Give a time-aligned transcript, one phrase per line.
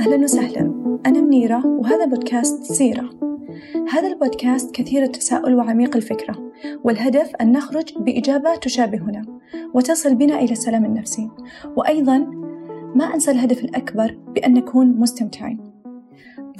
[0.00, 0.60] أهلا وسهلا.
[1.06, 3.10] أنا منيرة وهذا بودكاست سيرة.
[3.92, 6.52] هذا البودكاست كثير التساؤل وعميق الفكرة
[6.84, 9.22] والهدف أن نخرج بإجابة تشابهنا
[9.74, 11.30] وتصل بنا إلى السلام النفسي.
[11.76, 12.18] وأيضا
[12.94, 15.60] ما أنسى الهدف الأكبر بأن نكون مستمتعين.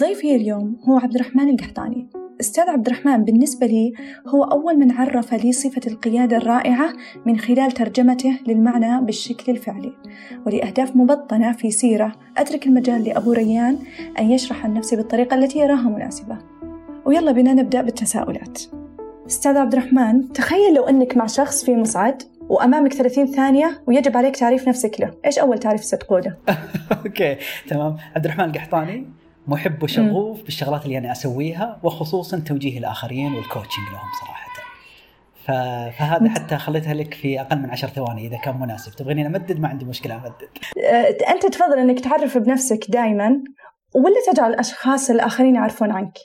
[0.01, 2.24] ضيفي اليوم هو عبد الرحمن القحطاني.
[2.41, 3.93] أستاذ عبد الرحمن بالنسبة لي
[4.27, 6.93] هو أول من عرف لي صفة القيادة الرائعة
[7.27, 9.93] من خلال ترجمته للمعنى بالشكل الفعلي.
[10.47, 13.79] ولأهداف مبطنة في سيرة أترك المجال لأبو ريان
[14.19, 16.39] أن يشرح عن نفسه بالطريقة التي يراها مناسبة.
[17.07, 18.63] ويلا بنا نبدأ بالتساؤلات.
[19.27, 24.37] أستاذ عبد الرحمن تخيل لو أنك مع شخص في مصعد وأمامك 30 ثانية ويجب عليك
[24.37, 26.37] تعريف نفسك له، إيش أول تعريف ستقوله؟
[27.07, 27.37] okay
[27.69, 29.07] تمام، عبد الرحمن القحطاني
[29.47, 34.45] محب وشغوف بالشغلات اللي أنا أسويها وخصوصا توجيه الآخرين وال coaching لهم صراحة.
[35.45, 39.69] فهذا حتى خليتها لك في أقل من عشر ثواني إذا كان مناسب، تبغيني امدد ما
[39.69, 40.49] عندي مشكلة أمدد.
[40.85, 43.29] أه، أنت تفضل إنك تعرف بنفسك دائما
[43.95, 46.19] ولا تجعل الأشخاص الآخرين يعرفون عنك؟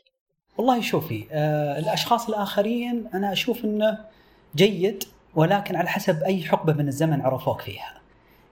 [0.57, 3.97] والله شوفي آه الأشخاص الآخرين أنا أشوف إنه
[4.55, 5.03] جيد
[5.35, 7.98] ولكن على حسب أي حقبة من الزمن عرفوك فيها.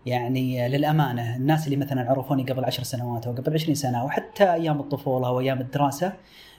[0.08, 4.80] يعني للأمانة الناس اللي مثلا عرفوني قبل عشر سنوات أو قبل عشرين سنة وحتى أيام
[4.80, 6.14] الطفولة وايام الدراسة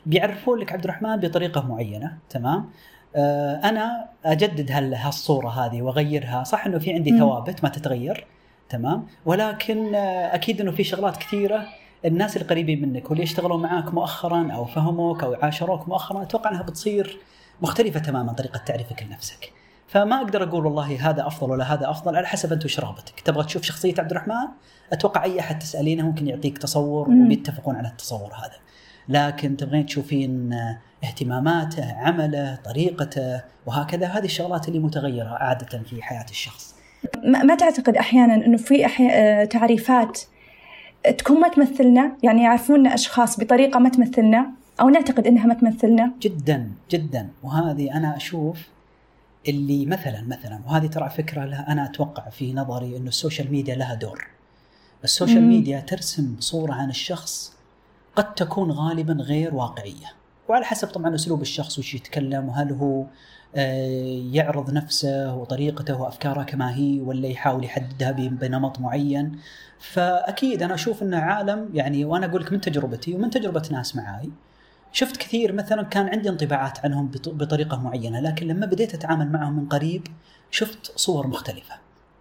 [0.07, 2.71] بيعرفون لك عبد الرحمن بطريقة معينة تمام؟
[3.17, 8.27] آه، أنا أجدد هالصورة هذه وأغيرها صح إنه في عندي ثوابت ما تتغير
[8.69, 11.67] تمام؟ ولكن آه، أكيد إنه في شغلات كثيرة
[12.05, 17.19] الناس القريبين منك واللي يشتغلون معاك مؤخرا أو فهموك أو عاشروك مؤخرا أتوقع أنها بتصير
[17.63, 19.53] مختلفة تماما طريقة تعريفك لنفسك.
[19.89, 23.45] فما أقدر أقول والله هذا أفضل ولا هذا أفضل على حسب أنت وش رغبتك تبغى
[23.45, 24.49] تشوف شخصية عبد الرحمن؟
[24.93, 28.57] أتوقع أي أحد تسألينه ممكن يعطيك تصور ويتفقون على التصور هذا.
[29.09, 30.57] لكن تبغين تشوفين
[31.05, 36.75] اهتماماته عمله طريقته وهكذا هذه الشغلات اللي متغيرة عادة في حياة الشخص.
[37.25, 39.47] ما تعتقد أحيانا إنه في أحي...
[39.47, 40.21] تعريفات
[41.19, 44.51] تكون ما تمثلنا؟ يعني يعرفوننا أشخاص بطريقة ما تمثلنا
[44.81, 47.29] أو نعتقد إنها ما تمثلنا؟ جدا جدا.
[47.43, 48.59] وهذه أنا أشوف
[49.49, 53.75] اللي مثلا مثلا وهذه ترى فكرة لها أنا أتوقع في نظري إنه ال social media
[53.75, 54.27] لها دور.
[55.05, 55.49] ال social مم.
[55.49, 57.53] ميديا ترسم صورة عن الشخص
[58.17, 60.07] قد تكون غالبا غير واقعية.
[60.49, 63.05] وعلى حسب طبعا أسلوب الشخص وش يتكلم وهل هو
[63.57, 69.39] آه، يعرض نفسه وطريقته وأفكاره كما هي ولا يحاول يحددها بنمط معين
[69.79, 74.31] فأكيد أنا أشوف انه عالم يعني وأنا أقول لك من تجربتي ومن تجربة ناس معاي
[74.93, 79.69] شفت كثير مثلا كان عندي انطباعات عنهم بطريقة معينة لكن لما بديت أتعامل معهم من
[79.69, 80.07] قريب
[80.51, 81.75] شفت صور مختلفة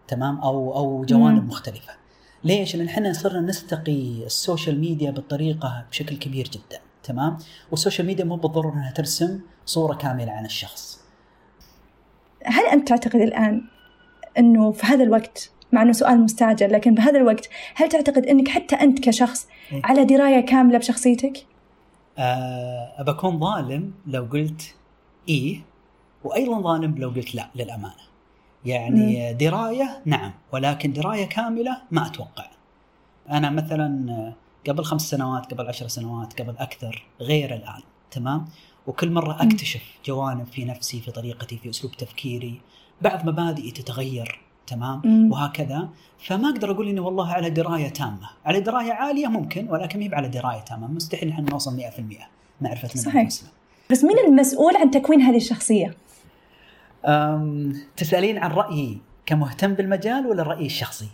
[0.08, 1.50] تمام أو أو جوانب مم.
[1.50, 1.94] مختلفة
[2.44, 7.38] ليش؟ لأن إحنا صرنا نستقي ال social media بالطريقة بشكل كبير جدا تمام
[7.72, 11.00] وال social media مو بالضرورة إنها ترسم صورة كاملة عن الشخص
[12.46, 13.62] هل أنت تعتقد الآن
[14.38, 18.76] إنه في هذا الوقت مع إنه سؤال مستعجل لكن بهذا الوقت هل تعتقد إنك حتى
[18.76, 21.46] أنت كشخص إيه؟ على دراية كاملة بشخصيتك؟
[22.18, 24.76] أه بكون ظالم لو قلت
[25.30, 25.62] إيه
[26.24, 28.08] وأيضا ظالم لو قلت لا للأمانة.
[28.66, 29.38] يعني مم.
[29.38, 32.46] دراية نعم ولكن دراية كاملة ما أتوقع.
[33.30, 34.34] أنا مثلا
[34.68, 38.46] قبل خمس سنوات قبل عشر سنوات قبل أكثر غير الآن تمام؟
[38.88, 42.62] وكل مرة أكتشف جوانب في نفسي في طريقتي في أسلوب تفكيري
[43.02, 44.42] بعض مبادئي تتغير.
[44.68, 45.32] تمام؟ مم.
[45.32, 45.90] وهكذا.
[46.20, 48.30] فما أقدر أقول اني والله على دراية تامة.
[48.46, 50.88] على دراية عالية ممكن ولكن ما على دراية تامة.
[50.88, 51.82] مستحيل إحنا نوصل 100%
[52.62, 53.30] معرفتنا صحيح.
[53.92, 55.94] بس مين المسؤول عن تكوين هذه الشخصية؟
[57.98, 61.08] تسألين عن رأيي كمهتم بالمجال ولا رأيي الشخصي؟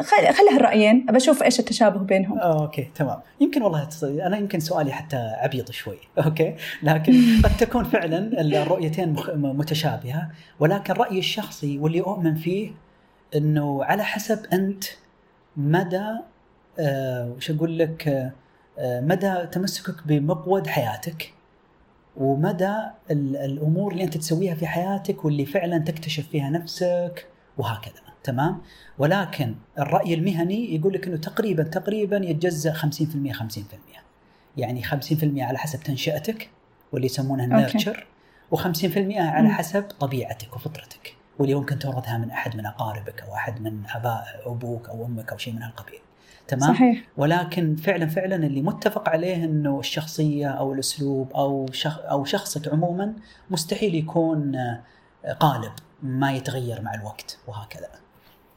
[0.00, 1.06] خليها الرأيين.
[1.08, 2.38] أبى أشوف إيش التشابه بينهم.
[2.38, 3.18] okay تمام.
[3.40, 5.98] يمكن والله أنا يمكن سؤالي حتى عبيط شوي.
[6.24, 7.12] okay؟ لكن
[7.44, 10.30] قد تكون فعلا الرؤيتين متشابهة
[10.60, 12.70] ولكن رأيي الشخصي واللي أؤمن فيه
[13.36, 14.84] إنه على حسب أنت
[15.56, 16.06] مدى
[16.78, 18.08] آه وش أقول لك
[18.78, 21.32] آه مدى تمسكك بمقود حياتك
[22.16, 22.76] ومدى
[23.10, 27.26] الأمور اللي أنت تسويها في حياتك واللي فعلا تكتشف فيها نفسك
[27.58, 28.09] وهكذا.
[28.24, 28.60] تمام؟
[28.98, 32.76] ولكن الرأي المهني يقول لك إنه تقريبا تقريبا يتجزأ 50%
[33.32, 33.58] 50%
[34.56, 34.88] يعني 50%
[35.22, 36.50] على حسب تنشئتك
[36.92, 38.06] واللي يسمونها النيرتشر
[38.54, 43.82] و50% على حسب طبيعتك وفطرتك واللي ممكن تورثها من أحد من أقاربك أو أحد من
[43.94, 46.00] أباء أبوك أو أمك أو شيء من هالقبيل.
[46.48, 47.04] تمام؟ صحيح.
[47.16, 53.14] ولكن فعلا فعلا اللي متفق عليه إنه الشخصية أو الأسلوب أو شخ أو شخصك عموما
[53.50, 54.56] مستحيل يكون
[55.40, 57.88] قالب ما يتغير مع الوقت وهكذا.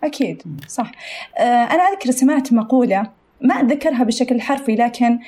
[0.04, 0.92] أكيد صح.
[1.38, 3.10] آه، أنا أذكر سمعت مقولة
[3.42, 5.20] ما أتذكرها بشكل حرفي لكن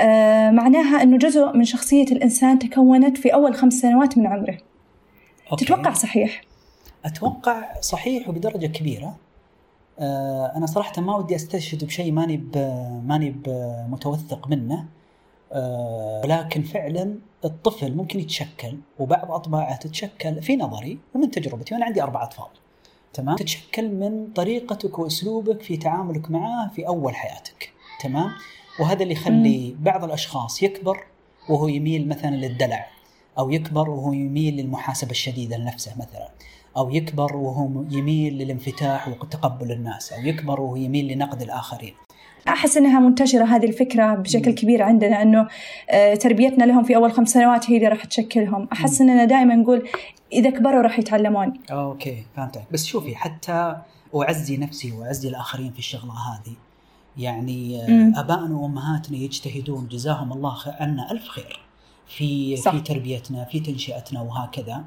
[0.00, 4.58] آه، معناها أنه جزء من شخصية الإنسان تكونت في أول خمس سنوات من عمره.
[5.52, 5.64] أوكي.
[5.64, 6.40] تتوقع صحيح؟
[7.04, 9.16] أتوقع صحيح وبدرجة كبيرة.
[9.98, 12.44] آه، أنا صراحة ما ودي أستشهد بشيء ماني
[13.06, 13.36] ماني
[13.88, 14.84] متوثق منه.
[15.52, 17.14] آه، ولكن فعلا
[17.44, 22.46] الطفل ممكن يتشكل وبعض أطباعه تتشكل في نظري ومن تجربتي وأنا عندي أربع أطفال.
[23.12, 27.72] تمام؟ تتشكل من طريقتك وأسلوبك في تعاملك معاه في أول حياتك.
[28.02, 28.30] تمام؟
[28.80, 31.04] وهذا اللي يخلي بعض الأشخاص يكبر
[31.48, 32.86] وهو يميل مثلا للدلع
[33.38, 36.28] أو يكبر وهو يميل للمحاسبة الشديدة لنفسه مثلا
[36.76, 41.94] أو يكبر وهو يميل للانفتاح وتقبل الناس أو يكبر وهو يميل لنقد الآخرين.
[42.48, 45.48] أحس إنها منتشرة هذه الفكرة بشكل كبير عندنا إنه
[45.90, 48.68] آه، تربيتنا لهم في أول خمس سنوات هي اللي راح تشكلهم.
[48.72, 49.88] أحس إننا دائما نقول
[50.32, 51.52] إذا كبروا راح يتعلمون.
[51.70, 52.62] أوكي فهمتك.
[52.72, 53.76] بس شوفي حتى
[54.16, 56.54] أعزي نفسي وأعزي الآخرين في الشغلة هذه.
[57.16, 61.60] يعني آه، ابائنا وأمهاتنا يجتهدون جزاهم الله عنا ألف خير
[62.06, 62.70] في صح.
[62.70, 64.84] في تربيتنا في تنشئتنا وهكذا.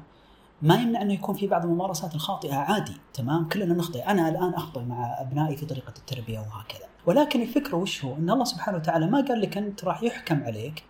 [0.62, 4.02] ما يمنع إنه يكون في بعض الممارسات الخاطئة عادي تمام؟ كلنا نخطئ.
[4.02, 6.93] أنا الآن أخطئ مع أبنائي في طريقة التربية وهكذا.
[7.06, 10.82] ولكن الفكرة وش هو؟ إن الله سبحانه وتعالى ما قال لك أنت راح يحكم عليك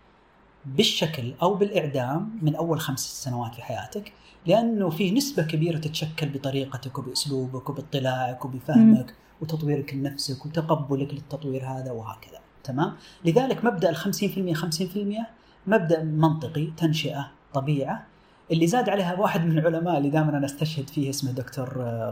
[0.67, 4.13] بالشكل أو بالإعداد من أول خمس سنوات في حياتك
[4.47, 9.15] لأنه في نسبة كبيرة تتشكل بطريقتك وبأسلوبك وباطلاعك وبفهمك م.
[9.41, 12.39] وتطويرك لنفسك وتقبلك للتطوير هذا وهكذا.
[12.65, 12.93] تمام؟
[13.25, 15.27] لذلك مبدأ ال 50% 50%
[15.67, 18.07] مبدأ منطقي تنشئة طبيعة
[18.53, 21.69] اللي زاد عليها واحد من العلماء اللي دائما أنا أستشهد فيه اسمه دكتور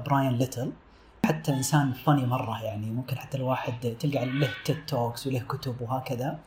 [0.06, 0.72] براين ليتل.
[1.26, 6.38] حتى إنسان funny مرة يعني ممكن حتى الواحد تلقى له TED Talks وله كتب وهكذا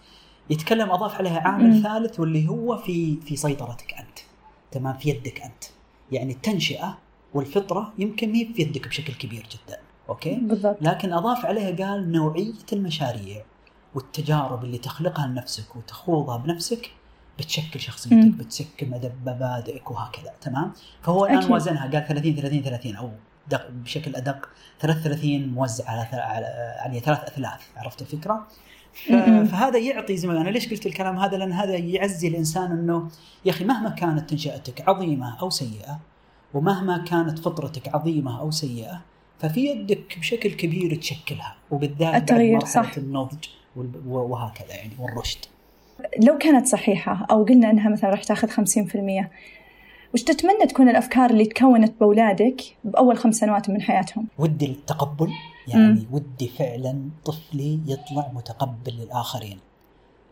[0.50, 1.83] يتكلم أضاف عليها عامل.
[1.83, 4.19] ثالث واللي هو في في سيطرتك أنت.
[4.72, 5.63] تمام؟ في يدك أنت.
[6.12, 6.98] يعني التنشئة
[7.33, 9.77] والفطرة يمكن ما في يدك بشكل كبير جدا.
[10.10, 10.77] أوكي؟ بالضبط.
[10.81, 13.44] لكن أضاف عليها قال نوعية المشاريع
[13.95, 16.92] والتجارب اللي تخلقها لنفسك وتخوضها بنفسك
[17.39, 18.31] بتشكل شخصيتك م.
[18.31, 18.88] بتشكل
[19.25, 20.33] مبادئك وهكذا.
[20.42, 23.12] تمام؟ فهو الآن وزنها قال 30 30 30 أو
[23.47, 24.50] دق بشكل أدق
[24.80, 26.07] 33 موزع على
[26.77, 28.47] يعني ثلاث أثلاث عرفت الفكرة؟
[29.51, 33.09] فهذا يعطي زي ما أنا ليش قلت الكلام هذا؟ لأن هذا يعزي الإنسان إنه
[33.45, 36.00] يا أخي مهما كانت تنشئتك عظيمة أو سيئة
[36.53, 39.01] ومهما كانت فطرتك عظيمة أو سيئة
[39.39, 42.98] ففي يدك بشكل كبير تشكلها وبالذات التغيير مرحلة صح.
[42.98, 43.48] النضج
[44.06, 45.45] وهكذا يعني والرشد.
[46.24, 49.25] لو كانت صحيحة أو قلنا إنها مثلا راح تاخذ 50%
[50.15, 55.31] وش تتمنى تكون الأفكار اللي تكونت بأولادك بأول خمس سنوات من حياتهم؟ ودي التقبل
[55.67, 56.07] يعني م.
[56.12, 59.59] ودي فعلا طفلي يطلع متقبل للآخرين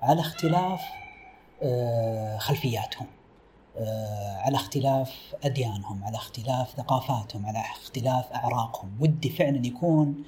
[0.01, 0.81] على اختلاف
[1.63, 3.07] آه، خلفياتهم
[3.77, 10.23] آه، على اختلاف أديانهم على اختلاف ثقافاتهم على اختلاف أعراقهم ودي فعلا يكون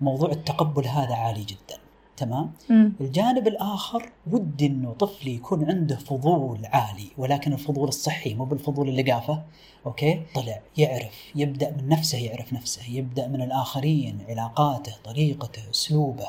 [0.00, 1.78] موضوع التقبل هذا عالي جدا
[2.16, 2.92] تمام مم.
[3.00, 9.42] الجانب الآخر ودي إنه طفلي يكون عنده فضول عالي ولكن الفضول الصحي مو بالفضول اللقافه
[9.86, 16.26] okay طلع يعرف يبدأ من نفسه يعرف نفسه يبدأ من الآخرين علاقاته طريقته أسلوبه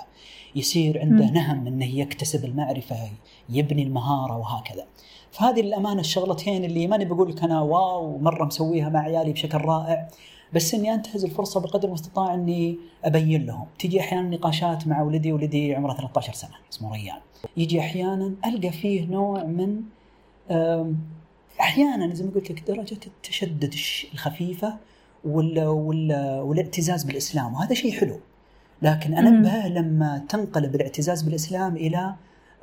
[0.55, 1.33] يصير عنده مم.
[1.33, 2.95] نهم إنه يكتسب المعرفة
[3.49, 4.85] يبني المهارة وهكذا
[5.31, 10.09] فهذه الامانه الشغلتين اللي ماني بقول لك أنا wow مرة مسويها مع عيالي بشكل رائع
[10.53, 15.75] بس إني أنتهز الفرصة بقدر المستطاع إني أبين لهم، تجي أحيانا نقاشات مع ولدي ولدي
[15.75, 17.19] عمره 13 سنة اسمه ريان،
[17.57, 19.81] يجي أحيانا ألقى فيه نوع من
[21.59, 23.75] أحيانا زي ما قلت لك درجة التشدد
[24.13, 24.77] الخفيفة
[25.25, 28.19] وال وال والإعتزاز بالإسلام وهذا شيء حلو.
[28.81, 32.15] لكن أنبه لما تنقلب الإعتزاز بالإسلام إلى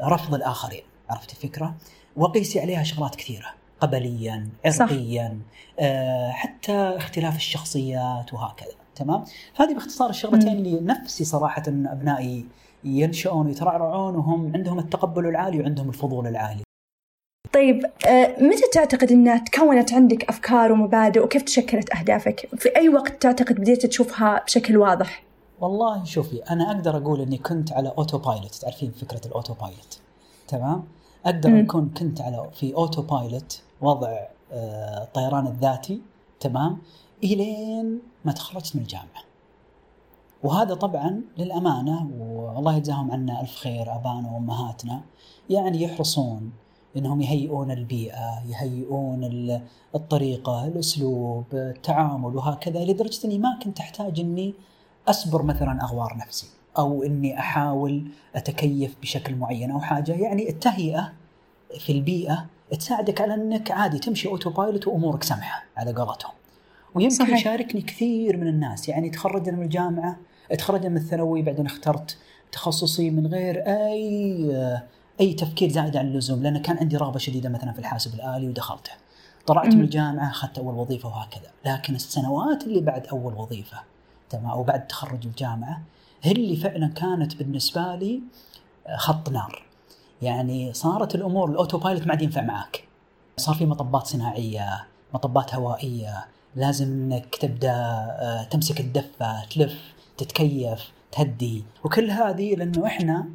[0.03, 1.75] رفض الآخرين، عرفت الفكرة؟
[2.17, 3.47] وقيسي عليها شغلات كثيرة.
[3.81, 5.39] قبليا عرقيا
[5.79, 9.25] آه حتى اختلاف الشخصيات وهكذا تمام
[9.57, 12.47] هذه باختصار الشغلتين اللي نفسي صراحة أبنائي
[12.85, 16.63] ينشؤون ويترعرعون وهم عندهم التقبل العالي وعندهم الفضول العالي
[17.53, 23.23] طيب آه، متى تعتقد إنها تكونت عندك أفكار ومبادئ وكيف تشكلت أهدافك؟ في أي وقت
[23.23, 25.23] تعتقد بديت تشوفها بشكل واضح؟
[25.61, 29.99] والله شوفي أنا أقدر أقول إني كنت على auto pilot تعرفين فكرة ال auto pilot
[30.49, 30.85] تمام؟
[31.27, 34.19] أقدر أكون كنت على في auto pilot وضع
[34.53, 36.01] آه، الطيران الذاتي
[36.41, 36.79] تمام
[37.25, 39.25] إلين ما تخرجت من الجامعة.
[40.43, 45.01] وهذا طبعا للأمانة والله يجزاهم عنا ألف خير أبانا وأمهاتنا
[45.51, 46.53] يعني يحرصون
[46.97, 49.25] إنهم يهيئون البيئة، يهيئون
[49.95, 54.55] الطريقة، الأسلوب، التعامل وهكذا لدرجة إني ما كنت أحتاج إني
[55.09, 56.47] أسبر مثلا أغوار نفسي.
[56.79, 58.05] أو إني أحاول
[58.35, 61.13] أتكيف بشكل معين أو حاجة، يعني التهيئة
[61.79, 62.47] في البيئة
[62.79, 66.33] تساعدك على إنك عادي تمشي auto pilot وأمورك سمحة على قولتهم.
[66.95, 67.41] ويمكن صحيح.
[67.41, 70.17] يشاركني كثير من الناس يعني تخرجنا من الجامعة
[70.59, 72.19] تخرجنا من الثانوي بعدين اخترت
[72.53, 74.81] تخصصي من غير أي
[75.21, 78.93] أي تفكير زائد عن اللزوم لأن كان عندي رغبة شديدة مثلا في الحاسب الآلي ودخلته.
[79.47, 79.81] طلعت من.
[79.81, 83.79] الجامعة أخذت أول وظيفة وهكذا لكن السنوات اللي بعد أول وظيفة
[84.31, 85.83] تمام أو بعد تخرج الجامعة
[86.25, 88.21] هي اللي فعلا كانت بالنسبة لي
[88.87, 89.63] آه، خط نار.
[90.23, 92.85] يعني صارت الأمور ال auto pilot ما عاد ينفع معك.
[93.37, 96.25] صار في مطبات صناعية مطبات هوائية.
[96.57, 101.65] لازم إنك تبدأ آه، تمسك الدفة تلف تتكيف تهدي.
[101.85, 103.27] وكل هذه لأنه إحنا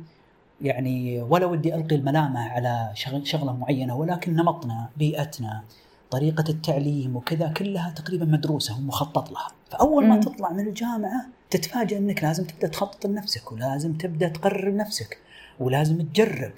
[0.62, 5.64] يعني ولا ودي ألقي الملامة على شغل شغلة معينة ولكن نمطنا بيئتنا
[6.12, 9.48] طريقة التعليم وكذا كلها تقريبا مدروسة ومخطط لها.
[9.70, 10.22] فأول ما مم.
[10.22, 15.18] تطلع من الجامعة تتفاجئ انك لازم تبدأ تخطط لنفسك ولازم تبدأ تقرر نفسك
[15.60, 16.52] ولازم تجرب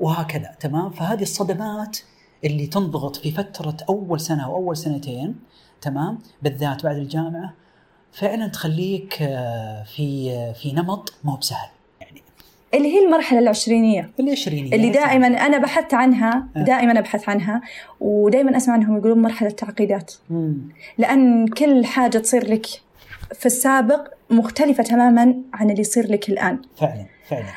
[0.00, 1.98] وهكذا تمام؟ فهذه الصدمات
[2.44, 5.34] اللي تنضغط في فترة أول سنة أو أول سنتين
[5.80, 7.52] تمام؟ بالذات بعد الجامعة
[8.12, 11.68] فعلا تخليك آه، في آه، في نمط مو بسهل.
[12.00, 12.22] يعني
[12.74, 14.10] اللي هي المرحلة العشرينية.
[14.20, 16.62] العشرينية اللي دائما أنا بحثت عنها آه.
[16.62, 17.60] دائما أبحث عنها
[18.00, 20.14] ودائما أسمع أنهم يقولون مرحلة تعقيدات.
[20.98, 22.66] لأن كل حاجة تصير لك
[23.34, 26.62] في السابق مختلفة تماما عن اللي يصير لك الآن.
[26.76, 27.48] فعلا فعلا.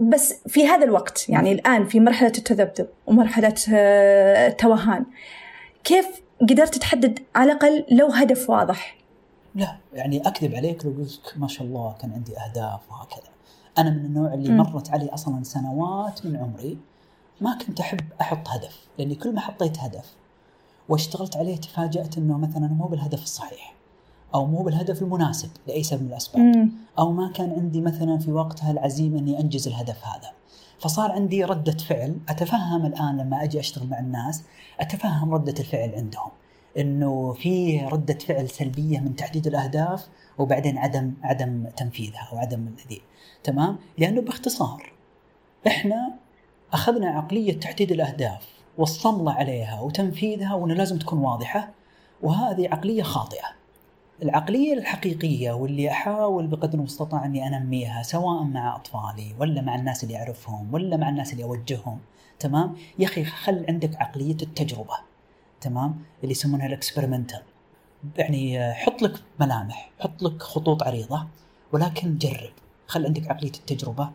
[0.00, 5.04] بس في هذا الوقت يعني الآن في مرحلة التذبذب ومرحلة آه، التوهان
[5.84, 6.06] كيف
[6.40, 8.96] قدرت تحدد على الأقل لو هدف واضح؟
[9.54, 13.30] لا يعني أكذب عليك لو قلت ما شاء الله كان عندي أهداف وهكذا.
[13.78, 14.56] أنا من النوع اللي مم.
[14.56, 16.78] مرت علي أصلا سنوات من عمري
[17.40, 20.04] ما كنت أحب أحط هدف لأني كل ما حطيت هدف
[20.88, 23.74] واشتغلت عليه تفاجأت إنه مثلا مو بالهدف الصحيح.
[24.34, 26.42] أو مو بالهدف المناسب لأي سبب من الأسباب.
[26.42, 26.70] مم.
[26.98, 30.30] أو ما كان عندي مثلا في وقتها العزيمة إني أنجز الهدف هذا.
[30.78, 32.16] فصار عندي ردة فعل.
[32.28, 34.42] أتفهم الآن لما أجي أشتغل مع الناس
[34.80, 36.30] أتفهم ردة الفعل عندهم.
[36.78, 40.08] إنه في ردة فعل سلبية من تحديد الأهداف
[40.38, 43.02] وبعدين عدم عدم تنفيذها أو عدم ذي
[43.44, 44.92] تمام؟ لأنه باختصار.
[45.66, 46.14] إحنا
[46.72, 51.70] أخذنا عقلية تحديد الأهداف والصملة عليها وتنفيذها وإنه لازم تكون واضحة
[52.22, 53.59] وهذه عقلية خاطئة.
[54.22, 60.16] العقلية الحقيقية واللي أحاول بقدر المستطاع أني أنميها سواء مع أطفالي ولا مع الناس اللي
[60.16, 61.98] أعرفهم ولا مع الناس اللي أوجههم
[62.38, 64.94] تمام؟ يا أخي خل عندك عقلية التجربة
[65.60, 67.42] تمام؟ اللي يسمونها الإكسبيرمنتال.
[68.16, 71.26] يعني حط لك ملامح حط لك خطوط عريضة
[71.72, 72.52] ولكن جرب.
[72.86, 74.10] خل عندك عقلية التجربة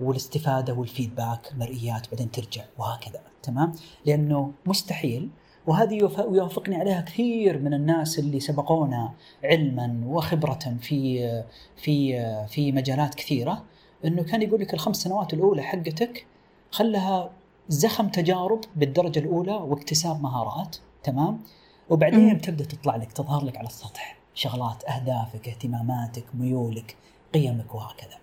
[0.00, 3.72] والاستفادة والفيدباك المرئيات بعدين ترجع وهكذا تمام؟
[4.06, 5.28] لأنه مستحيل
[5.68, 9.12] وهذه يوافقني عليها كثير من الناس اللي سبقونا
[9.44, 11.28] علما وخبرة في
[11.76, 13.64] في في مجالات كثيرة.
[14.04, 16.26] إنه كان يقول لك الخمس سنوات الأولى حقتك
[16.70, 17.30] خلها
[17.68, 21.40] زخم تجارب بالدرجة الأولى واكتساب مهارات تمام؟
[21.90, 22.40] وبعدين.
[22.40, 26.96] تبدأ تطلع لك تظهر لك على السطح شغلات أهدافك اهتماماتك ميولك
[27.34, 28.16] قيمك وهكذا.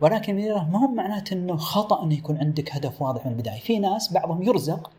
[0.00, 0.36] ولكن
[0.72, 3.60] ما هو معناته إنه خطأ إنه يكون عندك هدف واضح من البداية.
[3.60, 4.90] في ناس بعضهم يرزق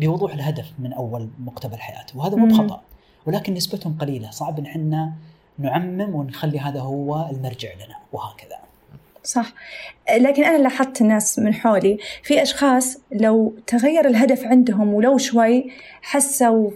[0.00, 2.46] بوضوح الهدف من أول مقتبل حياته وهذا مو.
[2.46, 2.82] بخطأ
[3.26, 5.12] ولكن نسبتهم قليلة صعب إن إحنا
[5.58, 8.58] نعمم ونخلي هذا هو المرجع لنا وهكذا.
[9.24, 9.52] صح.
[10.16, 16.70] لكن أنا لاحظت الناس من حولي في أشخاص لو تغير الهدف عندهم ولو شوي حسوا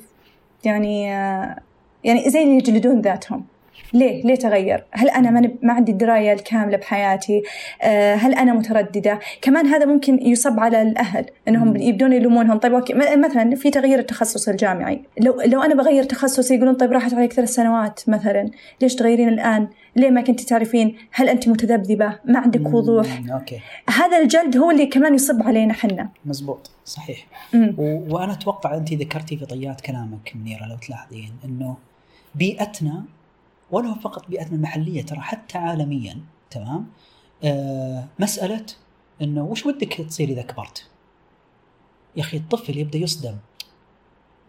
[0.64, 1.58] يعني آه،
[2.04, 3.44] يعني زي اللي يجلدون ذاتهم.
[3.92, 7.42] ليه؟ ليه تغير؟ هل أنا ما ما عندي الدراية الكاملة بحياتي؟
[7.82, 11.76] آه، هل أنا مترددة؟ كمان هذا ممكن يصب على الأهل إنهم مم.
[11.76, 16.54] يبدون يلومونهم طيب okay م- مثلا في تغيير التخصص الجامعي لو لو أنا بغير تخصصي
[16.54, 18.50] يقولون طيب راحت عليك ثلاث سنوات مثلا
[18.80, 23.60] ليش تغيرين الآن؟ ليه ما كنت تعرفين؟ هل أنت متذبذبة؟ ما عندك وضوح؟ مم، okay
[23.90, 27.26] هذا الجلد هو اللي كمان يصب علينا حنا مزبوط صحيح.
[27.54, 31.76] و- وأنا أتوقع أنت ذكرتي في طيات كلامك منيرة لو تلاحظين إنه
[32.34, 33.04] بيئتنا
[33.74, 36.18] ولا فقط بيئتنا المحليه ترى حتى عالميا
[36.50, 36.86] تمام؟
[37.44, 38.66] آه مسألة
[39.22, 40.88] إنه وش ودك تصير إذا كبرت؟
[42.16, 43.36] يا أخي الطفل يبدأ يصدم.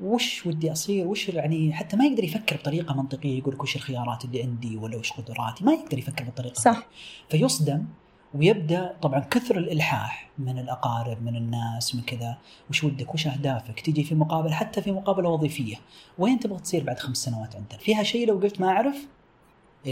[0.03, 4.25] وش ودي أصير؟ وش يعني حتى ما يقدر يفكر بطريقة منطقية يقول لك وش الخيارات
[4.25, 6.87] اللي عندي ولا وش قدراتي؟ ما يقدر يفكر بالطريقة صح.
[7.29, 7.85] فيصدم
[8.33, 12.37] ويبدأ طبعا كثر الإلحاح من الأقارب من الناس من كذا.
[12.69, 15.75] وش ودك؟ وش أهدافك؟ تجي في مقابله حتى في مقابلة وظيفية.
[16.17, 19.07] وين تبغى تصير بعد خمس سنوات عندنا فيها شيء لو قلت ما أعرف؟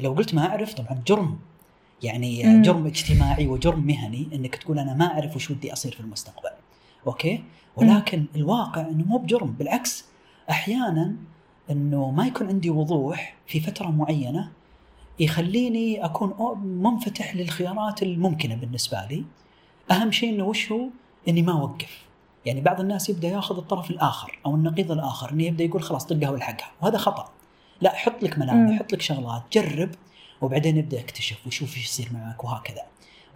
[0.02, 1.40] لو قلت ما أعرف طبعا جرم.
[2.04, 2.62] يعني مم.
[2.62, 6.50] جرم اجتماعي وجرم مهني إنك تقول أنا ما أعرف وش ودي أصير في المستقبل.
[7.08, 7.44] أوكي؟
[7.76, 10.06] ولكن الواقع إنه مو بجرم بالعكس.
[10.50, 11.16] أحيانا
[11.72, 14.52] إنه ما يكون عندي وضوح في فترة معينة
[15.20, 19.24] يخليني أكون منفتح للخيارات الممكنة بالنسبة لي.
[19.92, 20.88] أهم شيء إنه وش هو؟
[21.28, 22.04] إني ما أوقف.
[22.46, 26.30] يعني بعض الناس يبدأ ياخذ الطرف الآخر أو النقيض الآخر إنه يبدأ يقول خلاص طقها
[26.30, 26.72] والحقها.
[26.82, 27.30] وهذا خطأ.
[27.84, 28.80] لا حط لك ملامح.
[28.80, 29.90] حط لك شغلات جرب
[30.42, 32.82] وبعدين ابدا اكتشف وشوف إيش يصير معك وهكذا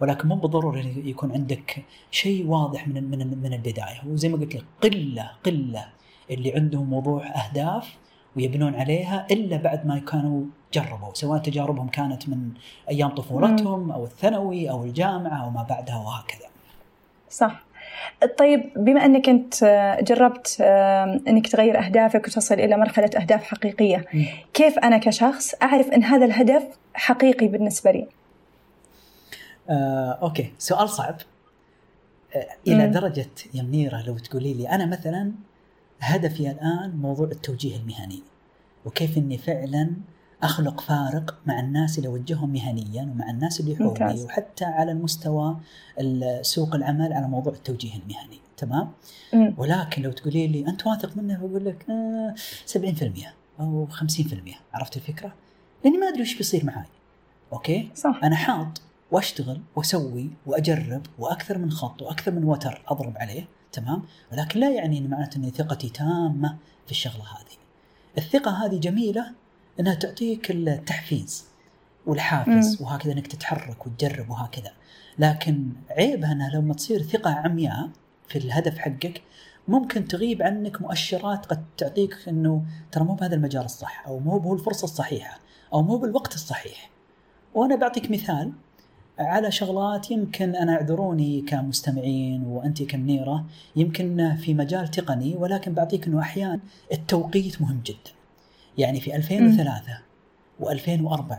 [0.00, 4.54] ولكن مو بالضروره إن يكون عندك شيء واضح من من من البداية وزي ما قلت
[4.54, 5.84] لك قلة قلة
[6.30, 7.96] اللي عندهم وضوح أهداف
[8.36, 12.50] ويبنون عليها إلا بعد ما كانوا جربوا سواء تجاربهم كانت من
[12.90, 16.46] أيام طفولتهم أو الثانوي أو الجامعة أو ما بعدها وهكذا.
[17.30, 17.62] صح.
[18.38, 19.54] طيب بما أنك أنت
[20.02, 20.60] جربت
[21.28, 24.04] أنك تغير أهدافك وتصل إلى مرحلة أهداف حقيقية،
[24.54, 26.62] كيف أنا كشخص أعرف إن هذا الهدف
[26.94, 28.08] حقيقي بالنسبة لي؟
[29.70, 31.16] آه، أوكي سؤال صعب
[32.36, 32.92] آه، إلى مم.
[32.92, 35.32] درجة يا منيرة لو تقولي لي أنا مثلا
[36.00, 38.22] هدفي الآن موضوع التوجيه المهني
[38.84, 39.90] وكيف إني فعلا
[40.42, 45.56] أخلق فارق مع الناس اللي أوجههم مهنيا ومع الناس اللي حولي وحتى على المستوى
[46.42, 48.90] سوق العمل على موضوع التوجيه المهني تمام
[49.32, 49.54] مم.
[49.58, 52.34] ولكن لو تقولي لي أنت واثق منه بقول لك آه
[52.66, 53.26] 70%
[53.60, 54.34] أو 50%
[54.74, 55.34] عرفت الفكرة؟
[55.84, 56.86] لأني ما أدري وش بيصير معاي
[57.52, 63.48] أوكي؟ صح أنا حاط وأشتغل وأسوي وأجرب وأكثر من خط وأكثر من وتر أضرب عليه
[63.72, 64.02] تمام
[64.32, 67.56] ولكن لا يعني إن معناته اني ثقتي تامة في الشغلة هذه
[68.18, 69.32] الثقة هذه جميلة
[69.80, 71.44] إنها تعطيك التحفيز
[72.06, 74.72] والحافز وهكذا إنك تتحرك وتجرب وهكذا.
[75.18, 77.90] لكن عيبها إنها لما تصير ثقة عمياء
[78.28, 79.22] في الهدف حقك
[79.68, 84.54] ممكن تغيب عنك مؤشرات قد تعطيك إنه ترى مو بهذا المجال الصح أو مو هو
[84.54, 85.38] الفرصة الصحيحة
[85.72, 86.90] أو مو بالوقت الصحيح.
[87.54, 88.52] وأنا بعطيك مثال
[89.18, 93.44] على شغلات يمكن أنا أعذروني كمستمعين وأنت كمنيرة
[93.76, 96.60] يمكن في مجال تقني ولكن بعطيك إنه أحيانا
[96.92, 98.17] التوقيت مهم جدا.
[98.78, 99.98] يعني في 2003
[100.60, 101.34] و2004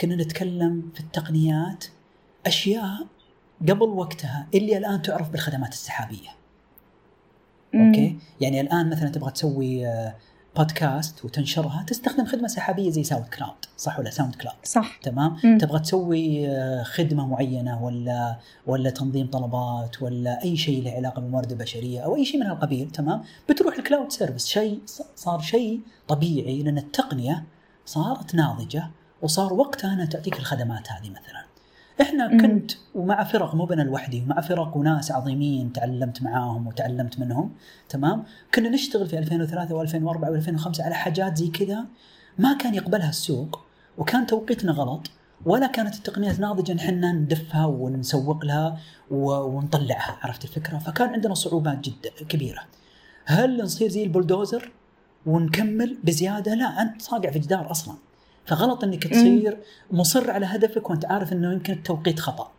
[0.00, 1.84] كنا نتكلم في التقنيات
[2.46, 3.06] أشياء
[3.68, 6.28] قبل وقتها اللي الآن تعرف بالخدمات السحابية.
[7.74, 10.14] okay؟ يعني الآن مثلا تبغى تسوي آه،
[10.56, 14.96] بودكاست وتنشرها تستخدم خدمة سحابية زي SoundCloud صح ولا SoundCloud صح.
[15.02, 15.58] تمام؟ مم.
[15.58, 21.50] تبغى تسوي آه، خدمة معينة ولا ولا تنظيم طلبات ولا أي شيء له علاقة بالموارد
[21.52, 24.80] البشرية أو أي شيء من هالقبيل تمام؟ بتروح ال cloud service شيء
[25.16, 27.44] صار شيء طبيعي لأن التقنية
[27.86, 28.90] صارت ناضجة
[29.22, 31.44] وصار وقتها انها تعطيك الخدمات هذه مثلا.
[32.00, 37.52] إحنا كنت ومع فرق مو أنا لوحدي ومع فرق وناس عظيمين تعلمت معاهم وتعلمت منهم
[37.88, 38.24] تمام؟
[38.54, 41.84] كنا نشتغل في 2003 و2004 و2005 على حاجات زي كذا
[42.38, 43.60] ما كان يقبلها السوق
[43.98, 45.10] وكان توقيتنا غلط
[45.44, 48.78] ولا كانت التقنيات ناضجة إحنا ندفها ونسوق لها
[49.10, 52.62] ونطلعها عرفت الفكرة؟ فكان عندنا صعوبات جدا كبيرة.
[53.24, 54.72] هل نصير زي البلدوزر
[55.26, 57.94] ونكمل بزيادة؟ لا أنت صاقع في جدار أصلا.
[58.46, 59.58] فغلط إنك تصير
[59.90, 62.50] مصر على هدفك وأنت عارف إنه يمكن التوقيت خطأ.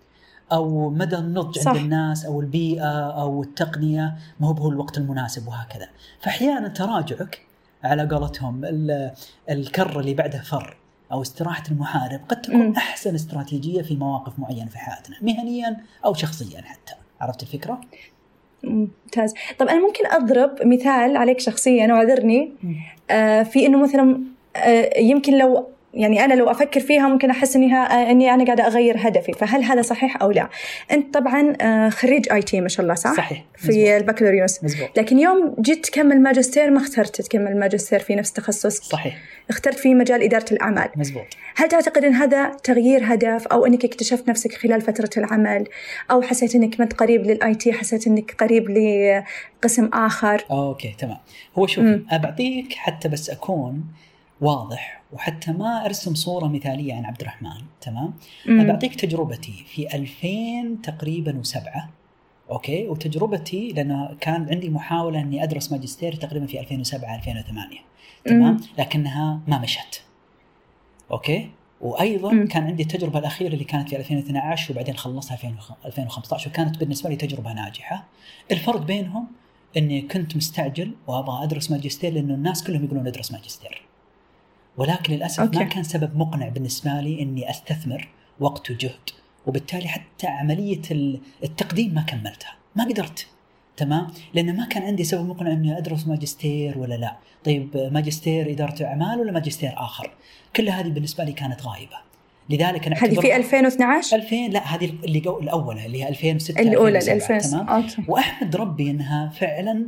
[0.51, 1.71] أو مدى النضج صح.
[1.71, 5.89] عند الناس أو البيئة أو التقنية ما هو الوقت المناسب وهكذا.
[6.21, 7.41] فأحيانا تراجعك
[7.83, 8.61] على قولتهم
[9.49, 10.77] الكر اللي بعده فر
[11.11, 12.73] أو استراحة المحارب قد تكون م.
[12.75, 16.93] أحسن استراتيجية في مواقف معينة في حياتنا مهنيا أو شخصيا حتى.
[17.21, 17.81] عرفت الفكرة؟
[18.63, 19.33] ممتاز.
[19.59, 22.51] طب أنا ممكن أضرب مثال عليك شخصيا وأعذرني.
[23.09, 24.21] آه في إنه مثلا
[24.97, 27.75] يمكن لو يعني أنا لو أفكر فيها ممكن أحس اني
[28.11, 29.33] إني أنا قاعدة أغير هدفي.
[29.33, 30.49] فهل هذا صحيح أو لا؟
[30.91, 33.45] أنت طبعا آه، خريج آي تي ما شاء الله صح؟ صحيح.
[33.57, 34.63] في البكالوريوس.
[34.63, 34.97] مزبوط.
[34.97, 39.17] لكن يوم جيت تكمل ماجستير ما اخترت تكمل ماجستير في نفس تخصصك؟ صحيح.
[39.49, 40.89] اخترت في مجال إدارة الأعمال.
[40.95, 41.25] مزبوط.
[41.55, 45.67] هل تعتقد إن هذا تغيير هدف أو إنك اكتشفت نفسك خلال فترة العمل
[46.11, 51.17] أو حسيت إنك ما قريب لل IT حسيت إنك قريب لقسم آخر؟ okay تمام.
[51.57, 53.83] هو شوف ابعطيك حتى بس أكون
[54.43, 55.03] واضح.
[55.13, 58.13] وحتى ما أرسم صورة مثالية عن عبد الرحمن تمام؟
[58.47, 61.89] بعطيك تجربتي في 2000 تقريبا وسبعة
[62.51, 67.77] okay؟ وتجربتي لأن كان عندي محاولة إني أدرس ماجستير تقريبا في 2007 2008
[68.25, 70.03] تمام؟ لكنها ما مشت
[71.11, 71.49] okay؟
[71.81, 72.47] وأيضا مم.
[72.47, 75.53] كان عندي التجربة الأخيرة اللي كانت في 2012 وبعدين خلصتها في
[75.85, 78.03] 2015 وكانت بالنسبة لي تجربة ناجحة.
[78.51, 79.27] الفرق بينهم
[79.77, 83.81] إني كنت مستعجل وأبغى أدرس ماجستير لأنه الناس كلهم يقولون أدرس ماجستير.
[84.77, 85.57] ولكن للأسف okay.
[85.57, 88.07] ما كان سبب مقنع بالنسبة لي إني أستثمر
[88.39, 89.09] وقت وجهد
[89.45, 90.81] وبالتالي حتى عملية
[91.43, 93.27] التقديم ما كملتها ما قدرت.
[93.77, 97.17] تمام؟ لأن ما كان عندي سبب مقنع إني أدرس ماجستير ولا لا.
[97.43, 100.11] طيب ماجستير إدارة أعمال ولا ماجستير آخر؟
[100.55, 101.95] كل هذه بالنسبة لي كانت غايبة.
[102.49, 107.37] لذلك أنا هذه في 2012 2000 لا هذه اللي الأولى اللي هي 2006 الأولى 2000
[107.37, 108.03] تمام؟ أوكي.
[108.07, 109.87] وأحمد ربي إنها فعلا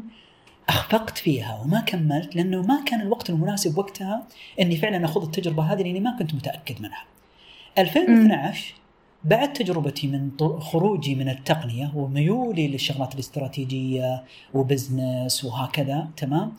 [0.70, 4.24] أخفقت فيها وما كملت لأنه ما كان الوقت المناسب وقتها
[4.62, 7.04] إني فعلا أخوض التجربة هذه لأني ما كنت متأكد منها.
[7.78, 8.74] 2012
[9.24, 14.24] بعد تجربتي من خروجي من التقنية وميولي للشغلات الاستراتيجية
[14.54, 16.54] وبزنس وهكذا تمام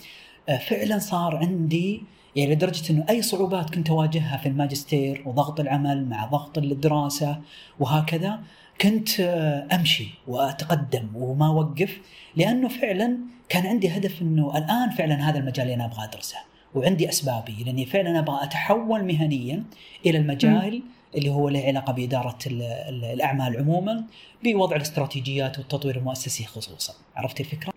[0.48, 2.02] آه، فعلا صار عندي
[2.36, 7.40] يعني لدرجة إنه أي صعوبات كنت أواجهها في الماجستير وضغط العمل مع ضغط الدراسة
[7.80, 8.40] وهكذا
[8.80, 12.00] كنت آه، أمشي وأتقدم وما أوقف
[12.36, 16.38] لأنه فعلا كان عندي هدف إنه الآن فعلا هذا المجال اللي أنا أبغى أدرسه
[16.74, 17.64] وعندي أسبابي.
[17.66, 19.64] لأني فعلا أبغى أتحول مهنيا
[20.06, 20.82] إلى المجال م.
[21.14, 22.38] اللي هو له علاقة بإدارة
[23.14, 24.04] الأعمال عموما
[24.44, 26.94] بوضع الاستراتيجيات والتطوير المؤسسي خصوصا.
[27.16, 27.72] عرفت الفكرة؟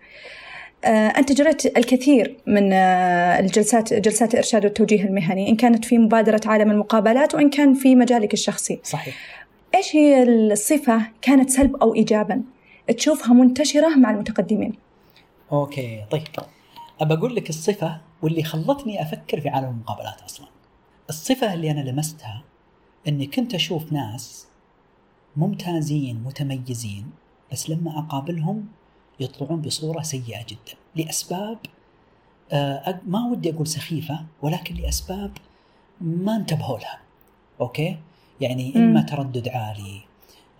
[0.84, 6.40] آه، أنت جريت الكثير من آه، الجلسات جلسات الإرشاد والتوجيه المهني إن كانت في مبادرة
[6.46, 8.80] عالم المقابلات وإن كان في مجالك الشخصي.
[8.84, 9.16] صحيح.
[9.74, 12.42] إيش هي الصفة كانت سلب أو إيجابا
[12.96, 14.89] تشوفها منتشرة مع المتقدمين؟
[15.52, 16.22] أوكي طيب.
[17.00, 20.46] أبى أقول لك الصفة واللي خلتني أفكر في عالم المقابلات أصلا.
[21.08, 22.42] الصفة اللي أنا لمستها
[23.08, 24.46] أني كنت أشوف ناس
[25.36, 27.10] ممتازين متميزين
[27.52, 28.68] بس لما أقابلهم
[29.20, 30.74] يطلعون بصورة سيئة جدا.
[30.96, 31.58] لأسباب
[32.52, 35.32] آه، ما ودي أقول سخيفة ولكن لأسباب
[36.00, 37.00] ما انتبهوا لها.
[37.60, 37.96] أوكي؟
[38.40, 40.00] يعني إما تردد عالي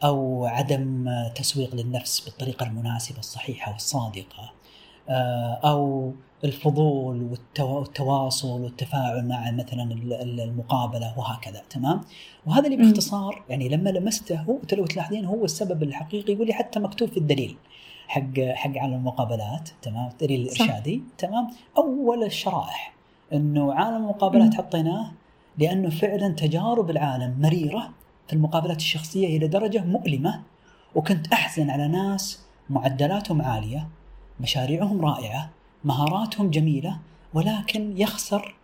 [0.04, 4.52] أو عدم تسويق للنفس بالطريقة المناسبة الصحيحة والصادقة.
[5.10, 6.12] آه، أو
[6.44, 9.92] الفضول والتواصل والتفاعل مع مثلا
[10.22, 12.00] المقابلة وهكذا تمام؟
[12.46, 17.08] وهذا اللي باختصار يعني لما لمسته هو لو تلاحظين هو السبب الحقيقي واللي حتى مكتوب
[17.08, 17.56] في الدليل
[18.08, 22.94] حق حق عالم المقابلات تمام؟ الدليل الارشادي تمام؟ أول الشرائح
[23.32, 25.12] إنه عالم المقابلات حطيناه
[25.58, 27.90] لأنه فعلا تجارب العالم مريرة
[28.26, 30.42] في المقابلات الشخصية إلى درجة مؤلمة
[30.94, 33.88] وكنت أحزن على ناس معدلاتهم عالية
[34.40, 35.50] مشاريعهم رائعة
[35.84, 36.98] مهاراتهم جميلة
[37.34, 38.54] ولكن يخسر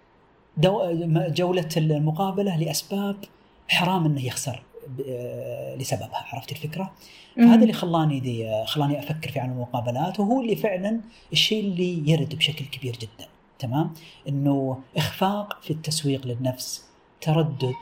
[1.29, 3.17] جولة المقابلة لأسباب
[3.69, 4.63] حرام إنه يخسر
[5.79, 6.93] لسببها عرفت الفكرة؟
[7.37, 11.01] فهذا اللي خلاني دي خلاني أفكر في عالم المقابلات وهو اللي فعلا
[11.33, 13.95] الشيء اللي يرد بشكل كبير جدا تمام؟
[14.29, 16.85] إنه إخفاق في التسويق للنفس
[17.21, 17.75] تردد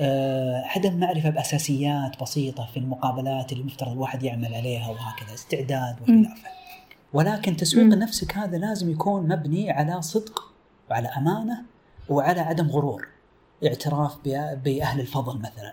[0.00, 6.55] آه، عدم معرفة بأساسيات بسيطة في المقابلات اللي مفترض الواحد يعمل عليها وهكذا استعداد وخلافة.
[7.12, 10.52] ولكن تسويق نفسك هذا لازم يكون مبني على صدق
[10.90, 11.62] وعلى أمانة
[12.08, 13.08] وعلى عدم غرور.
[13.66, 14.18] اعتراف
[14.64, 15.72] بأهل الفضل مثلا.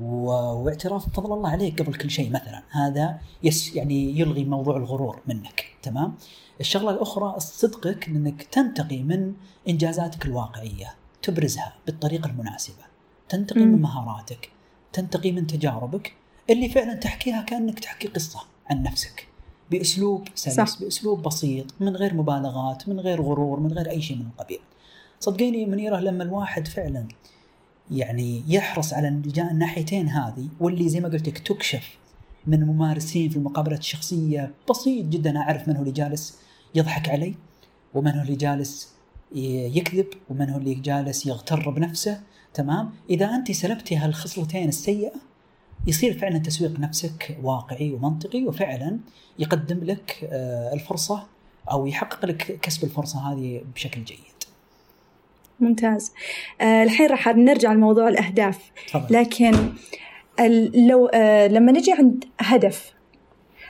[0.00, 2.62] واعتراف بفضل الله عليك قبل كل شيء مثلا.
[2.70, 5.64] هذا يس يعني يلغي موضوع الغرور منك.
[5.82, 6.14] تمام؟
[6.60, 9.34] الشغلة الأخرى صدقك انك تنتقي من
[9.68, 10.94] إنجازاتك الواقعية.
[11.22, 12.84] تبرزها بالطريقة المناسبة.
[13.28, 13.68] تنتقي م.
[13.68, 14.50] من مهاراتك.
[14.92, 16.12] تنتقي من تجاربك.
[16.50, 19.31] اللي فعلا تحكيها كأنك تحكي قصة عن نفسك.
[19.72, 20.80] بأسلوب سلس صح.
[20.80, 24.60] بأسلوب بسيط من غير مبالغات من غير غرور من غير أي شيء من القبيل.
[25.20, 27.08] صدقيني منيرة لما الواحد فعلا
[27.90, 29.08] يعني يحرص على
[29.38, 31.98] الناحيتين هذه واللي زي ما قلت لك تكشف
[32.46, 36.38] من ممارسين في المقابلات الشخصية بسيط جدا أعرف من هو اللي جالس
[36.74, 37.34] يضحك علي
[37.94, 38.88] ومن هو اللي جالس
[39.76, 42.20] يكذب ومن هو اللي جالس يغتر بنفسه.
[42.54, 45.12] تمام؟ إذا أنت سلبتي هالخصلتين السيئة
[45.86, 48.98] يصير فعلا تسويق نفسك واقعي ومنطقي وفعلا
[49.38, 51.26] يقدم لك آه، الفرصة
[51.70, 54.18] أو يحقق لك كسب الفرصة هذه بشكل جيد
[55.60, 56.12] ممتاز
[56.60, 59.06] آه الحين راح نرجع لموضوع الأهداف طبعا.
[59.10, 59.52] لكن
[60.74, 62.92] لو آه لما نجي عند هدف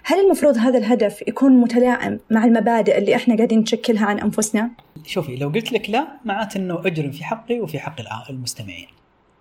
[0.05, 4.71] هل المفروض هذا الهدف يكون متلائم مع المبادئ اللي إحنا قاعدين نشكلها عن أنفسنا؟
[5.07, 7.97] شوفي لو قلت لك لا معناته إنه اجرم في حقي وفي حق
[8.31, 8.87] المستمعين.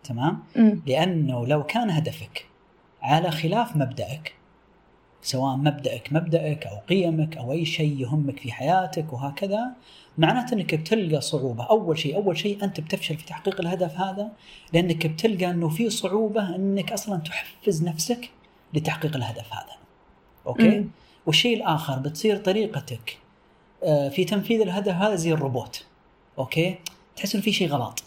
[0.03, 0.75] تمام؟ م.
[0.87, 2.45] لأنه لو كان هدفك
[3.01, 4.33] على خلاف مبدأك
[5.21, 9.71] سواء مبدأك مبدأك أو قيمك أو أي شيء يهمك في حياتك وهكذا
[10.17, 11.63] معناته إنك بتلقى صعوبة.
[11.63, 14.31] أول شيء أول شيء أنت بتفشل في تحقيق الهدف هذا
[14.73, 18.29] لأنك بتلقى إنه في صعوبة إنك أصلا تحفز نفسك
[18.73, 19.77] لتحقيق الهدف هذا.
[20.47, 20.91] أوكي؟ م.
[21.25, 23.17] والشيء الآخر بتصير طريقتك
[23.83, 25.85] آه، في تنفيذ الهدف هذا زي الروبوت.
[26.39, 26.75] okay؟
[27.15, 28.03] تحس انه في شيء غلط.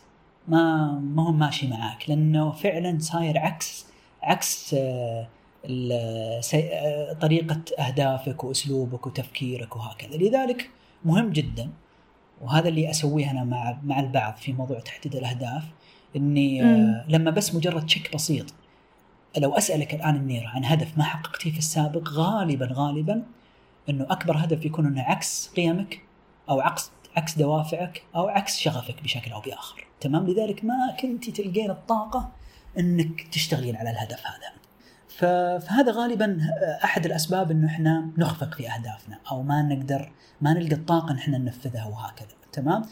[0.49, 3.87] ما ما هو ماشي معاك لأنه فعلا صاير عكس
[4.25, 5.29] عكس آه،
[5.71, 10.17] آه، طريقة أهدافك وأسلوبك وتفكيرك وهكذا.
[10.17, 10.71] لذلك
[11.05, 11.71] مهم جدا
[12.41, 15.63] وهذا اللي أسويه أنا مع مع البعض في موضوع تحديد الأهداف
[16.17, 18.55] إني آه لما بس مجرد check بسيط
[19.39, 23.23] لو أسألك الآن منيره عن هدف ما حققتيه في السابق غالبا غالبا
[23.89, 26.01] إنه أكبر هدف يكون إنه عكس قيمك
[26.49, 29.87] أو عكس عكس دوافعك أو عكس شغفك بشكل أو بآخر.
[30.01, 32.31] تمام؟ لذلك ما كنت تلقين الطاقة
[32.79, 34.55] انك تشتغلين على الهدف هذا.
[35.59, 36.39] فهذا غالبا
[36.85, 41.39] أحد الأسباب إنه إحنا نخفق في أهدافنا أو ما نقدر ما نلقى الطاقة إن إحنا
[41.39, 42.29] ننفذها وهكذا.
[42.53, 42.83] تمام؟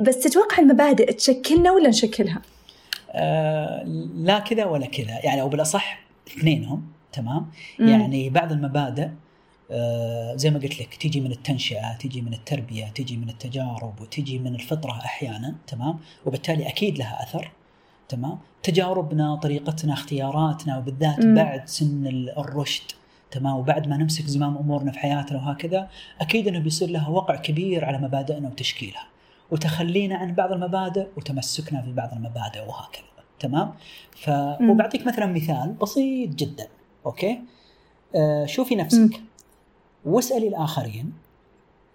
[0.00, 2.42] بس تتوقع المبادئ تشكلنا ولا نشكلها؟
[3.10, 3.82] آه
[4.14, 5.24] لا كذا ولا كذا.
[5.24, 6.86] يعني أو بالأصح اثنينهم.
[7.12, 7.88] تمام؟ مم.
[7.88, 9.08] يعني بعض المبادئ
[9.70, 14.38] آه زي ما قلت لك تيجي من التنشئة تيجي من التربية تيجي من التجارب وتيجي
[14.38, 15.54] من الفطرة أحيانا.
[15.66, 17.52] تمام؟ وبالتالي أكيد لها أثر.
[18.10, 21.34] تمام تجاربنا طريقتنا اختياراتنا وبالذات م.
[21.34, 22.06] بعد سن
[22.38, 22.92] الرشد
[23.30, 25.88] تمام؟ وبعد ما نمسك زمام أمورنا في حياتنا وهكذا
[26.20, 29.06] أكيد إنه بيصير لها وقع كبير على مبادئنا وتشكيلها
[29.50, 33.04] وتخلينا عن بعض المبادئ وتمسكنا في بعض المبادئ وهكذا
[33.40, 33.72] تمام؟
[34.16, 34.30] ف
[34.70, 36.66] وبعطيك مثلا مثال بسيط جدا
[37.06, 37.40] okay؟
[38.16, 39.20] آه شوفي نفسك.
[40.04, 41.12] واسألي الآخرين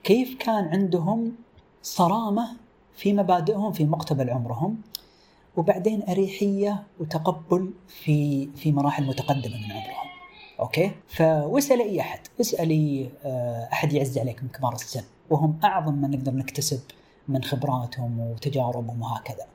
[0.04, 1.32] كيف كان عندهم
[1.84, 2.48] صرامة
[2.96, 4.78] في مبادئهم في مقتبل عمرهم؟
[5.58, 10.10] وبعدين أريحية وتقبل في في مراحل متقدمة من عمرهم.
[10.60, 16.08] okay؟ فواسألي أي أحد، اسألي آه، أحد يعز عليك من كبار السن وهم أعظم ما
[16.08, 16.80] نقدر نكتسب
[17.28, 19.46] من خبراتهم وتجاربهم وهكذا.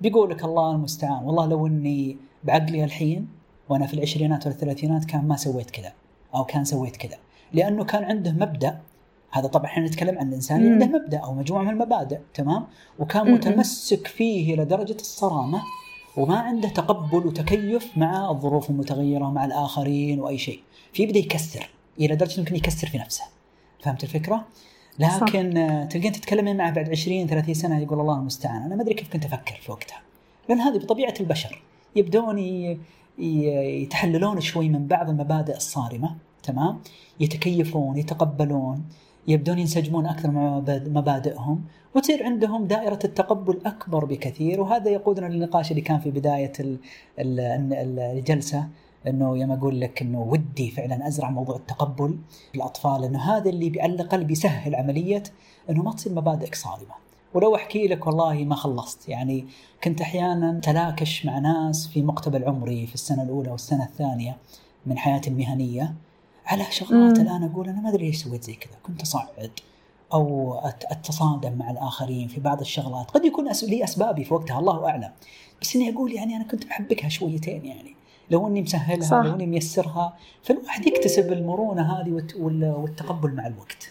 [0.00, 3.28] بيقول لك الله المستعان، والله لو إني بعقلي الحين
[3.68, 5.92] وأنا في العشرينات والثلاثينات كان ما سويت كذا
[6.34, 7.16] أو كان سويت كذا،
[7.52, 8.80] لأنه كان عنده مبدأ
[9.34, 12.66] هذا طبعا إحنا نتكلم عن الإنسان اللي عنده مبدأ أو مجموعة من المبادئ تمام؟
[12.98, 15.62] وكان متمسك فيه إلى درجة الصرامة
[16.16, 20.60] وما عنده تقبل وتكيف مع الظروف المتغيرة مع الآخرين وأي شيء.
[20.92, 21.68] فيبدا يكسر
[22.00, 23.24] إلى درجة يمكن يكسر في نفسه.
[23.82, 24.44] فهمت الفكرة؟
[24.98, 25.52] لكن
[25.90, 28.62] تلقين تتكلمين معه بعد 20 30 سنة يقول الله المستعان.
[28.62, 30.00] أنا ما أدري كيف كنت أفكر في وقتها.
[30.48, 31.62] لأن هذه بطبيعة البشر.
[31.96, 32.38] يبدون
[33.18, 36.80] يتحللون شوي من بعض المبادئ الصارمة تمام؟
[37.20, 38.84] يتكيفون يتقبلون.
[39.28, 45.82] يبدون ينسجمون أكثر مع مبادئهم وتصير عندهم دائرة التقبل أكبر بكثير وهذا يقودنا للنقاش اللي
[45.82, 46.52] كان في بداية
[47.18, 48.68] الجلسة
[49.06, 52.18] إنه يوم أقول لك إنه ودي فعلا أزرع موضوع التقبل
[52.52, 55.22] في الاطفال إنه هذا اللي على الأقل بيسهل عملية
[55.70, 56.94] إنه ما تصير مبادئك صارمة.
[57.34, 59.46] ولو أحكي لك والله ما خلصت يعني
[59.84, 64.36] كنت أحيانا تلاكش مع ناس في مقتبل عمري في السنة الأولى والسنة الثانية
[64.86, 65.94] من حياتي المهنية
[66.46, 68.74] على شغلات الان أقول أنا ما أدري ليش سويت زي كذا.
[68.82, 69.50] كنت أصعد
[70.12, 73.10] أو أتصادم مع الآخرين في بعض الشغلات.
[73.10, 75.10] قد يكون لي أسبابي في وقتها الله أعلم.
[75.62, 77.94] بس إني أقول يعني أنا كنت محبكها شويتين يعني.
[78.30, 79.16] لو إني مسهلها صح.
[79.16, 82.22] لو إني ميسرها فالواحد يكتسب المرونة هذه
[82.64, 83.90] والتقبل مع الوقت.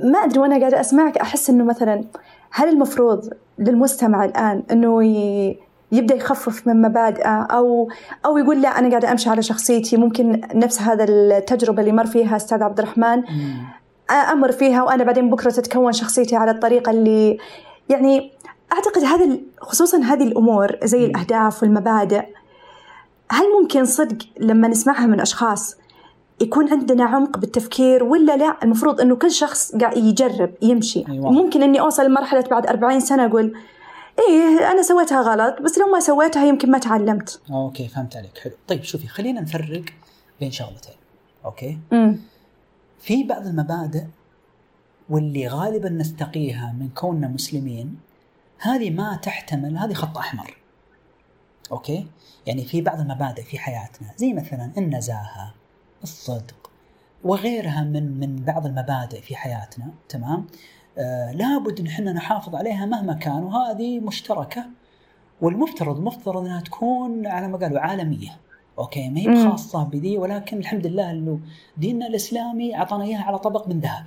[0.00, 2.04] ما أدري وأنا قاعدة أسمعك أحس إنه مثلا
[2.50, 5.02] هل المفروض للمستمع الآن إنه
[5.98, 7.88] يبدأ يخفف من مبادئه أو
[8.24, 9.96] أو يقول لا أنا قاعدة أمشي على شخصيتي.
[9.96, 13.22] ممكن نفس هذا التجربة اللي مر فيها أستاذ عبد الرحمن.
[14.32, 17.38] أمر فيها وأنا بعدين بكرة تتكون شخصيتي على الطريقة اللي
[17.88, 18.32] يعني
[18.72, 22.22] أعتقد هذا خصوصا هذه الأمور زي الأهداف والمبادئ
[23.30, 25.76] هل ممكن صدق لما نسمعها من أشخاص
[26.40, 31.04] يكون عندنا عمق بالتفكير ولا لا؟ المفروض إنه كل شخص قاعد يجرب يمشي.
[31.08, 31.32] أيوة.
[31.32, 33.52] ممكن إني أوصل لمرحلة بعد 40 سنة أقول
[34.18, 37.40] إيه أنا سويتها غلط بس لو ما سويتها يمكن ما تعلمت.
[37.50, 38.52] okay فهمت عليك حلو.
[38.68, 39.84] طيب شوفي خلينا نفرق
[40.40, 40.94] بين شغلتين
[41.44, 42.20] okay؟ امم
[43.00, 44.04] في بعض المبادئ
[45.08, 47.98] واللي غالبا نستقيها من كوننا مسلمين
[48.58, 50.56] هذه ما تحتمل هذه خط أحمر
[51.72, 52.06] أوكي؟
[52.46, 55.54] يعني في بعض المبادئ في حياتنا زي مثلا النزاهة
[56.02, 56.70] الصدق
[57.24, 60.46] وغيرها من من بعض المبادئ في حياتنا تمام؟
[61.34, 64.64] لابد إن إحنا نحافظ عليها مهما كان وهذه مشتركة.
[65.40, 68.36] والمفترض مفترض إنها تكون على ما قالوا عالمية.
[68.78, 71.40] أوكي ما هي خاصة بذي ولكن الحمد لله إنه
[71.76, 74.04] ديننا الإسلامي أعطانا إياها على طبق من ذهب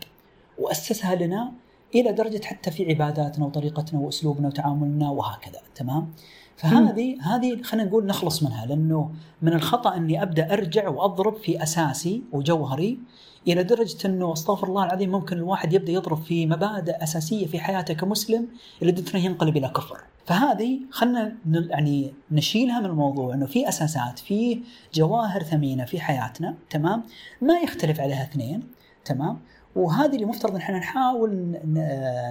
[0.58, 1.52] وأسسها لنا
[1.96, 6.12] إلى درجة حتى في عباداتنا وطريقتنا وأسلوبنا وتعاملنا وهكذا تمام؟
[6.58, 12.24] فهذه هذه خلينا نقول نخلص منها لأنه من الخطأ إني أبدأ أرجع وأضرب في أساسي
[12.32, 13.00] وجوهري
[13.48, 17.94] إلى درجة أنه أستغفر الله العظيم ممكن الواحد يبدأ يضرب في مبادئ أساسية في حياته
[17.94, 18.48] كمسلم
[18.82, 19.98] إلى درجه ينقلب إلى كفر.
[20.26, 24.60] فهذه خلينا يعني نشيلها من الموضوع أنه في أساسات في
[24.94, 27.04] جواهر ثمينة في حياتنا تمام
[27.42, 28.64] ما يختلف عليها اثنين
[29.06, 29.40] تمام
[29.76, 31.58] وهذه اللي مفترض إن إحنا نحاول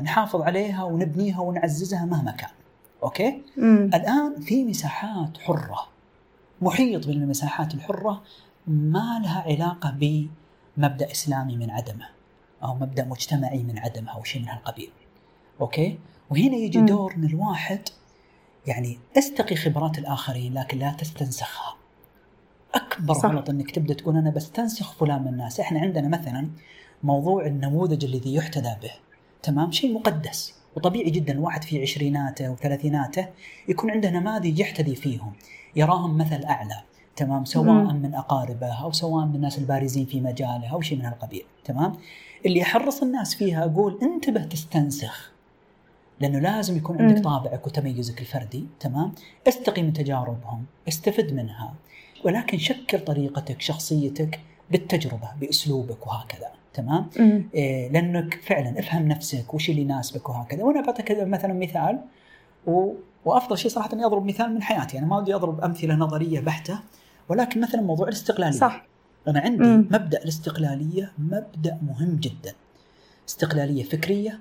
[0.02, 2.50] نحافظ عليها ونبنيها ونعززها مهما كان.
[3.02, 3.90] أوكي؟ مم.
[3.94, 5.78] الآن في مساحات حرة
[6.62, 8.22] محيط بالمساحات الحرة
[8.66, 10.26] ما لها علاقة ب
[10.76, 12.08] مبدأ إسلامي من عدمه
[12.62, 14.90] أو مبدأ مجتمعي من عدمه أو شيء من هالقبيل.
[15.60, 15.98] أوكي؟
[16.30, 17.88] وهنا يجي دور ان الواحد
[18.66, 21.76] يعني استقي خبرات الآخرين لكن لا تستنسخها.
[22.74, 23.26] أكبر صح.
[23.26, 25.60] غلط إنك تبدأ تقول أنا بستنسخ فلان من الناس.
[25.60, 26.50] إحنا عندنا مثلا
[27.02, 28.92] موضوع النموذج الذي يحتذى به.
[29.42, 30.54] تمام؟ شيء مقدس.
[30.76, 33.28] وطبيعي جدا الواحد في عشريناته وثلاثيناته
[33.68, 35.32] يكون عنده نماذج يحتذي فيهم.
[35.76, 36.82] يراهم مثل أعلى.
[37.16, 38.02] تمام؟ سواء مم.
[38.02, 41.92] من اقاربه أو سواء من الناس البارزين في مجاله أو شيء من هالقبيل تمام؟
[42.46, 45.32] اللي احرص الناس فيها أقول انتبه تستنسخ
[46.20, 49.12] لأنه لازم يكون عندك طابعك وتميزك الفردي تمام؟
[49.48, 51.74] استقي من تجاربهم استفد منها
[52.24, 57.06] ولكن شكل طريقتك شخصيتك بالتجربة بأسلوبك وهكذا تمام؟
[57.54, 60.64] إيه لأنك فعلا افهم نفسك وش اللي يناسبك وهكذا.
[60.64, 61.98] وأنا بعطيك مثلا مثال
[62.66, 62.92] و
[63.24, 66.78] وأفضل شيء صراحة اني أضرب مثال من حياتي أنا ما ودي أضرب أمثلة نظرية بحتة
[67.28, 68.58] ولكن مثلا موضوع الاستقلالية.
[68.58, 68.86] صح.
[69.28, 69.88] أنا عندي مم.
[69.90, 72.52] مبدأ الاستقلالية مبدأ مهم جدا.
[73.28, 74.40] استقلالية فكرية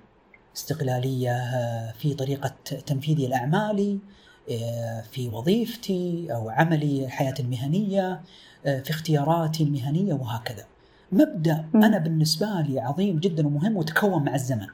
[0.56, 2.52] استقلالية آه، في طريقة
[2.86, 4.00] تنفيذي لاعمالي
[4.52, 8.22] آه، في وظيفتي أو عملي الحياة المهنية
[8.66, 10.66] آه، في اختياراتي المهنية وهكذا.
[11.12, 11.84] مبدأ مم.
[11.84, 14.68] أنا بالنسبة لي عظيم جدا ومهم وتكون مع الزمن.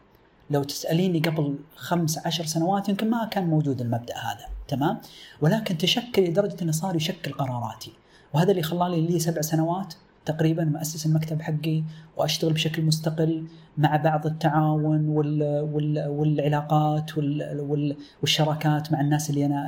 [0.49, 5.01] لو تسأليني قبل خمس عشر سنوات يمكن ما كان موجود المبدأ هذا تمام؟
[5.41, 7.91] ولكن تشكل لدرجة أنه صار يشكل قراراتي.
[8.33, 9.93] وهذا اللي خلاني لي سبع سنوات
[10.25, 11.83] تقريبا مؤسس المكتب حقي
[12.17, 19.45] وأشتغل بشكل مستقل مع بعض التعاون وال وال والعلاقات وال وال والشراكات مع الناس اللي
[19.45, 19.67] أنا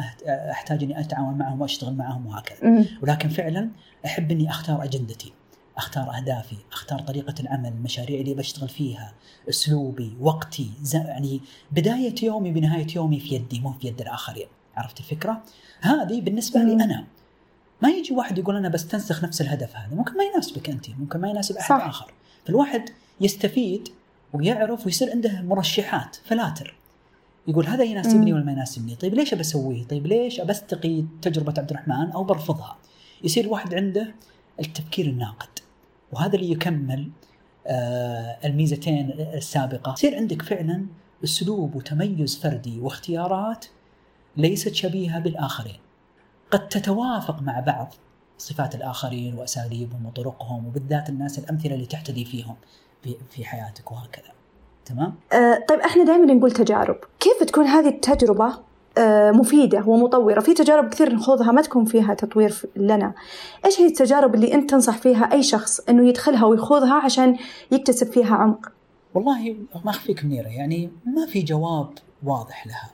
[0.52, 2.86] أحتاج إني أتعاون معهم وأشتغل معهم وهكذا.
[3.02, 3.70] ولكن فعلا
[4.06, 5.34] أحب إني أختار أجندتي
[5.78, 9.14] أختار أهدافي أختار طريقة العمل المشاريع اللي بشتغل فيها
[9.50, 15.44] أسلوبي وقتي يعني بداية يومي بنهاية يومي في يدي مو في يد الآخرين عرفت الفكرة
[15.82, 16.74] هذه بالنسبة لي.
[16.84, 17.04] أنا
[17.84, 21.30] ما يجي واحد يقول أنا بستنسخ نفس الهدف هذا ممكن ما يناسبك أنت ممكن ما
[21.30, 21.88] يناسب أحد صح.
[21.88, 22.14] آخر.
[22.46, 22.90] فالواحد
[23.22, 23.90] يستفيد
[24.34, 26.76] ويعرف ويصير عنده مرشحات فلاتر.
[27.48, 28.34] يقول هذا يناسبني.
[28.34, 32.78] ولا ما يناسبني؟ طيب ليش بسويه طيب ليش بستقي تجربة عبد الرحمن أو برفضها؟
[33.24, 34.16] يصير الواحد عنده
[34.60, 35.60] التفكير الناقد
[36.12, 37.10] وهذا اللي يكمل
[37.68, 39.94] آه الميزتين السابقة.
[39.94, 40.86] يصير عندك فعلا
[41.24, 43.66] أسلوب وتميز فردي واختيارات
[44.38, 45.80] ليست شبيهة بالآخرين.
[46.54, 47.94] قد تتوافق مع بعض
[48.38, 52.56] صفات الآخرين وأساليبهم وطرقهم وبالذات الناس الأمثلة اللي تحتذي فيهم
[53.04, 54.32] في, في حياتك وهكذا.
[54.86, 56.96] تمام؟ آه، طيب إحنا دائما نقول تجارب.
[57.20, 58.54] كيف تكون هذه التجربة؟
[58.98, 63.14] آه، مفيدة ومطورة؟ في تجارب كثير نخوضها ما تكون فيها تطوير لنا.
[63.66, 67.38] إيش هي التجارب اللي أنت تنصح فيها أي شخص إنه يدخلها ويخوضها عشان
[67.72, 68.72] يكتسب فيها عمق؟
[69.14, 71.90] والله ما أخفيك منيرة يعني ما في جواب
[72.24, 72.90] واضح لها.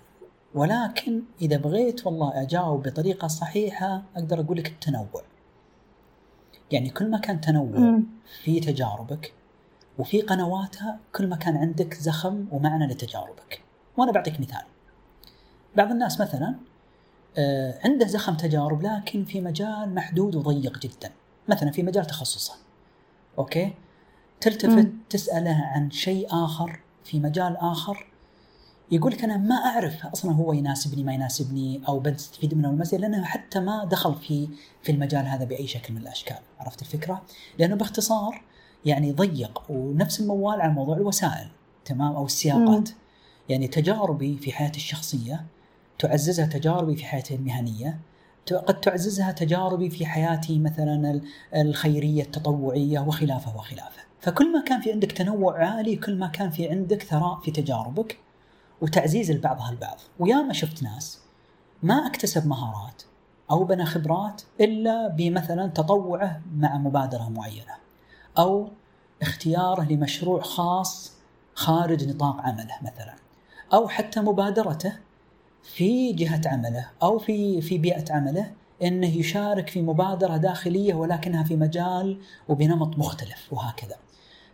[0.54, 5.24] ولكن إذا بغيت والله أجاوب بطريقة صحيحة أقدر أقول لك التنوع.
[6.72, 8.00] يعني كل ما كان تنوع.
[8.44, 9.34] في تجاربك
[9.98, 13.62] وفي قنواتها كل ما كان عندك زخم ومعنى لتجاربك.
[13.98, 14.64] وأنا بعطيك مثال.
[15.76, 16.56] بعض الناس مثلا
[17.38, 21.12] آه، عنده زخم تجارب لكن في مجال محدود وضيق جدا.
[21.48, 22.54] مثلا في مجال تخصصه.
[23.38, 23.74] أوكي؟
[24.42, 24.92] تلتفت.
[25.10, 28.09] تسأله عن شيء آخر في مجال آخر
[28.92, 33.26] يقول لك أنا ما أعرف أصلا هو يناسبني ما يناسبني أو بستفيد منه المسألة لأنه
[33.26, 34.48] حتى ما دخل في
[34.84, 36.38] في المجال هذا بأي شكل من الأشكال.
[36.60, 37.22] عرفت الفكرة؟
[37.60, 38.42] لأنه باختصار
[38.86, 41.48] يعني ضيق ونفس الموال على موضوع الوسائل
[41.86, 42.90] تمام؟ أو السياقات.
[43.50, 45.46] يعني تجاربي في حياتي الشخصية
[46.00, 48.00] تعززها تجاربي في حياتي المهنية
[48.52, 51.24] قد تعززها تجاربي في حياتي مثلا ال-
[51.56, 54.02] الخيرية التطوعية وخلافه وخلافه.
[54.22, 58.18] فكل ما كان في عندك تنوع عالي كل ما كان في عندك ثراء في تجاربك
[58.82, 61.20] وتعزيز البعضها البعض وياما شفت ناس
[61.84, 63.04] ما اكتسب مهارات
[63.52, 67.74] أو بنى خبرات إلا بمثلا تطوعه مع مبادرة معينة
[68.38, 68.70] أو
[69.22, 71.14] اختياره لمشروع خاص
[71.54, 73.16] خارج نطاق عمله مثلا
[73.74, 74.94] أو حتى مبادرته
[75.64, 78.52] في جهة عمله أو في في بيئة عمله
[78.84, 83.96] إنه يشارك في مبادرة داخلية ولكنها في مجال وبنمط مختلف وهكذا.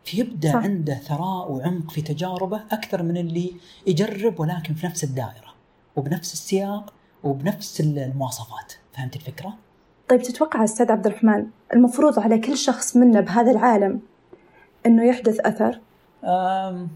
[0.05, 0.55] فيبدا صح.
[0.55, 3.53] عنده ثراء وعمق في تجاربه أكثر من اللي
[3.87, 5.55] يجرب ولكن في نفس الدائرة
[5.95, 9.53] وبنفس السياق وبنفس المواصفات، فهمت الفكرة؟
[10.09, 14.01] طيب تتوقع أستاذ عبد الرحمن المفروض على كل شخص منا بهذا العالم
[14.85, 15.79] إنه يحدث أثر
[16.23, 16.89] أم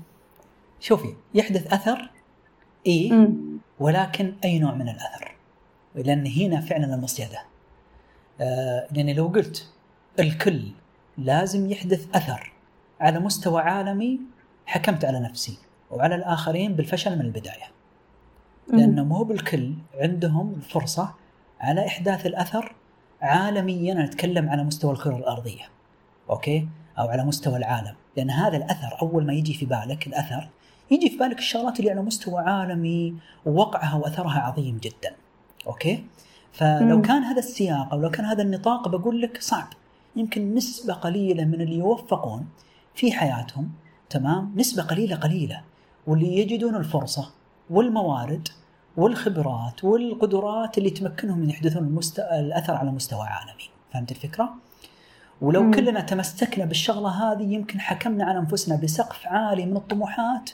[0.79, 2.11] شوفي يحدث أثر
[2.87, 3.57] إي مم.
[3.79, 5.35] ولكن أي نوع من الأثر
[5.95, 7.39] لأن هنا فعلا المصيدة
[8.41, 9.67] آه لأن لو قلت
[10.19, 10.61] الكل
[11.17, 12.53] لازم يحدث أثر
[12.99, 14.19] على مستوى عالمي
[14.65, 15.57] حكمت على نفسي
[15.91, 17.67] وعلى الآخرين بالفشل من البداية.
[18.67, 21.13] لأنه مو بالكل عندهم الفرصة
[21.59, 22.75] على إحداث الأثر
[23.21, 23.93] عالميا.
[23.93, 25.63] أنا أتكلم على مستوى الكرة الأرضية
[26.29, 26.67] okay؟
[26.99, 27.95] أو على مستوى العالم.
[28.17, 30.49] لأن هذا الأثر أول ما يجي في بالك الأثر
[30.91, 35.15] يجي في بالك الشغلات اللي على مستوى عالمي ووقعها وأثرها عظيم جدا
[35.67, 36.05] okay؟
[36.53, 37.01] فلو مم.
[37.01, 39.67] كان هذا السياق أو لو كان هذا النطاق بقول لك صعب.
[40.15, 42.47] يمكن نسبة قليلة من اللي يوفقون
[42.99, 43.71] في حياتهم
[44.09, 45.61] تمام نسبة قليلة قليلة.
[46.07, 47.31] واللي يجدون الفرصة
[47.69, 48.47] والموارد
[48.97, 52.19] والخبرات والقدرات اللي تمكنهم من يحدثون المست...
[52.19, 53.63] الأثر على مستوى عالمي.
[53.93, 54.53] فهمت الفكرة؟
[55.41, 55.71] ولو مم.
[55.71, 60.51] كلنا تمسكنا بالشغلة هذه يمكن حكمنا على أنفسنا بسقف عالي من الطموحات.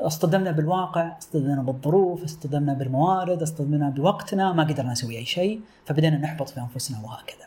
[0.00, 6.48] اصطدمنا بالواقع اصطدمنا بالظروف اصطدمنا بالموارد اصطدمنا بوقتنا ما قدرنا نسوي أي شيء فبدأنا نحبط
[6.48, 7.46] في أنفسنا وهكذا.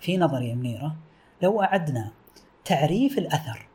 [0.00, 0.96] في نظري يا منيرة
[1.42, 2.10] لو أعدنا
[2.64, 3.66] تعريف الأثر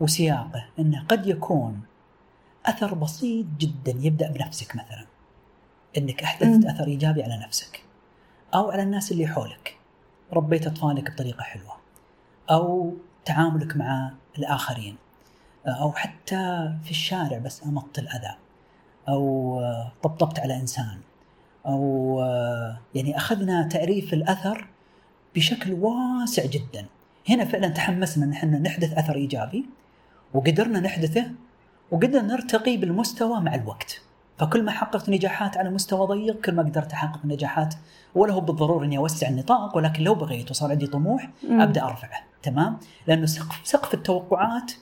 [0.00, 1.80] وسياقه إنه قد يكون
[2.66, 5.06] أثر بسيط جدا يبدأ بنفسك مثلا.
[5.98, 7.82] إنك أحدثت أثر إيجابي على نفسك
[8.54, 9.76] أو على الناس اللي حولك.
[10.32, 11.76] ربيت أطفالك بطريقة حلوة
[12.50, 12.94] أو
[13.24, 14.96] تعاملك مع الآخرين
[15.66, 18.34] أو حتى في الشارع بس امطت الأذى
[19.08, 19.60] أو
[20.02, 21.00] طبطبت على إنسان
[21.66, 22.18] أو
[22.94, 24.66] يعني أخذنا تعريف الأثر
[25.34, 26.86] بشكل واسع جدا.
[27.28, 29.66] هنا فعلا تحمسنا نحن نحدث أثر إيجابي
[30.34, 31.30] وقدرنا نحدثه
[31.90, 34.00] وقدرنا نرتقي بالمستوى مع الوقت.
[34.38, 37.74] فكل ما حققت نجاحات على مستوى ضيق كل ما قدرت أحقق نجاحات.
[38.14, 42.20] ولا هو بالضرورة إني أوسع النطاق ولكن لو بغيت وصار عندي طموح أبدأ أرفعه.
[42.42, 44.72] تمام؟ لأنه سقف سقف التوقعات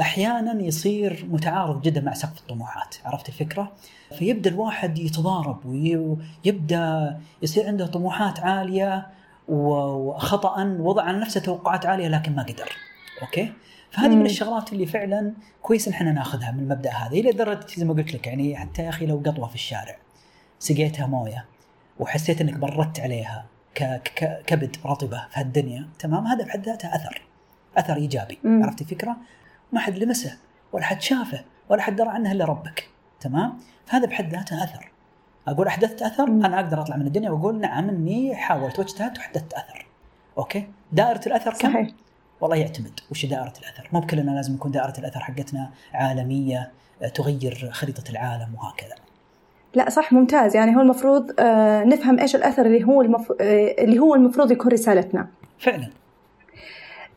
[0.00, 2.96] أحيانا يصير متعارض جدا مع سقف الطموحات.
[3.04, 3.72] عرفت الفكرة؟
[4.18, 9.06] فيبدأ الواحد يتضارب ويبدأ يصير عنده طموحات عالية
[9.48, 12.72] وخطأ وضع على نفسه توقعات عالية لكن ما قدر.
[13.22, 13.52] أوكي؟
[13.90, 15.32] فهذه من الشغلات اللي فعلا
[15.62, 17.12] كويس إن إحنا ناخذها من المبدا هذا.
[17.12, 19.96] إلى درجة زي ما قلت لك يعني حتى يا أخي لو قطوة في الشارع
[20.58, 21.44] سقيتها موية
[21.98, 23.46] وحسيت إنك بردت عليها
[24.46, 27.22] كبد رطبة في هالدنيا تمام؟ هذا بحد ذاته أثر
[27.76, 28.38] أثر إيجابي.
[28.44, 28.62] مم.
[28.62, 29.16] عرفت الفكرة؟
[29.72, 30.36] ما حد لمسه
[30.72, 32.88] ولا حد شافه ولا حد درى عنه إلا ربك
[33.20, 34.90] تمام؟ فهذا بحد ذاته أثر.
[35.50, 36.24] أقول احدثت اثر.
[36.24, 39.86] أنا أقدر أطلع من الدنيا وأقول نعم إني حاولت واجتهدت وأحدثت اثر
[40.38, 41.88] أوكي؟ دائرة الأثر كم؟ صحيح.
[42.40, 46.70] والله يعتمد وش دائرة الأثر مو بكلنا لازم يكون دائرة الأثر حقتنا عالمية
[47.02, 48.94] آه، تغير خريطة العالم وهكذا
[49.74, 53.32] لا صح ممتاز يعني هو المفروض آه، نفهم إيش الأثر اللي هو المف...
[53.40, 55.28] آه، اللي هو المفروض يكون رسالتنا
[55.58, 55.88] فعلا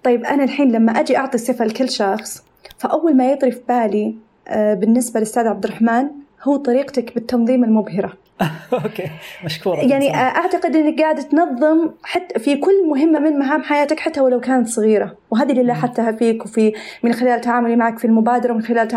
[0.04, 2.44] طيب أنا الحين لما أجي أعطي صفه لكل شخص
[2.78, 4.16] فأول ما يطري في بالي
[4.52, 6.10] بالنسبة للأستاذ عبد الرحمن
[6.44, 8.14] هو طريقتك بالتنظيم المبهرة
[8.74, 9.12] أوكي
[9.46, 14.40] مشكورة يعني أعتقد إنك قاعدة تنظم حتى في كل مهمة من مهام حياتك حتى ولو
[14.40, 15.18] كانت صغيرة.
[15.32, 16.74] وهذه اللي لاحظتها فيك وفي
[17.04, 18.88] من خلال تعاملي معك في المبادرة ومن خلال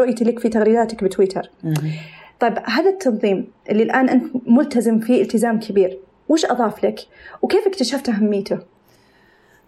[0.00, 1.50] رؤيتي لك في تغريداتك بتويتر.
[2.40, 5.98] طيب هذا التنظيم اللي الآن أنت ملتزم فيه التزام كبير
[6.28, 7.00] وش أضاف لك؟
[7.42, 8.58] وكيف اكتشفت أهميته؟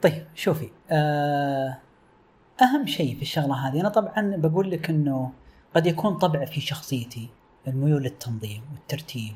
[0.03, 1.79] طيب شوفي آه،
[2.63, 5.31] أهم شيء في الشغلة هذه أنا طبعا بقول لك إنه
[5.75, 7.29] قد يكون طبع في شخصيتي.
[7.69, 9.35] الميول للتنظيم والترتيب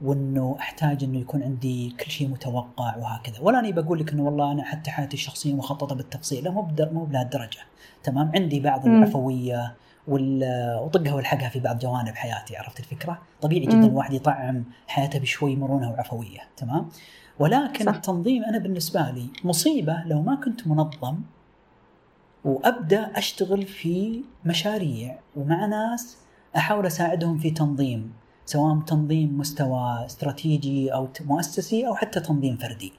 [0.00, 4.52] وإنه أحتاج إنه يكون عندي كل شيء متوقع وهكذا ولا اني بقول لك إنه والله
[4.52, 7.60] أنا حتى حياتي الشخصية مخططة بالتفصيل لا مو مو بهالدرجه
[8.02, 9.74] تمام عندي بعض العفوية
[10.08, 15.90] وطقها والحقها في بعض جوانب حياتي عرفت الفكرة؟ طبيعي جدا الواحد يطعم حياته بشوي مرونة
[15.90, 16.88] وعفوية تمام؟
[17.38, 17.94] ولكن صح.
[17.94, 21.18] التنظيم أنا بالنسبة لي مصيبة لو ما كنت منظم
[22.44, 26.16] وأبدأ أشتغل في مشاريع ومع ناس
[26.56, 28.12] أحاول أساعدهم في تنظيم
[28.46, 32.92] سواء تنظيم مستوى استراتيجي أو مؤسسي أو حتى تنظيم فردي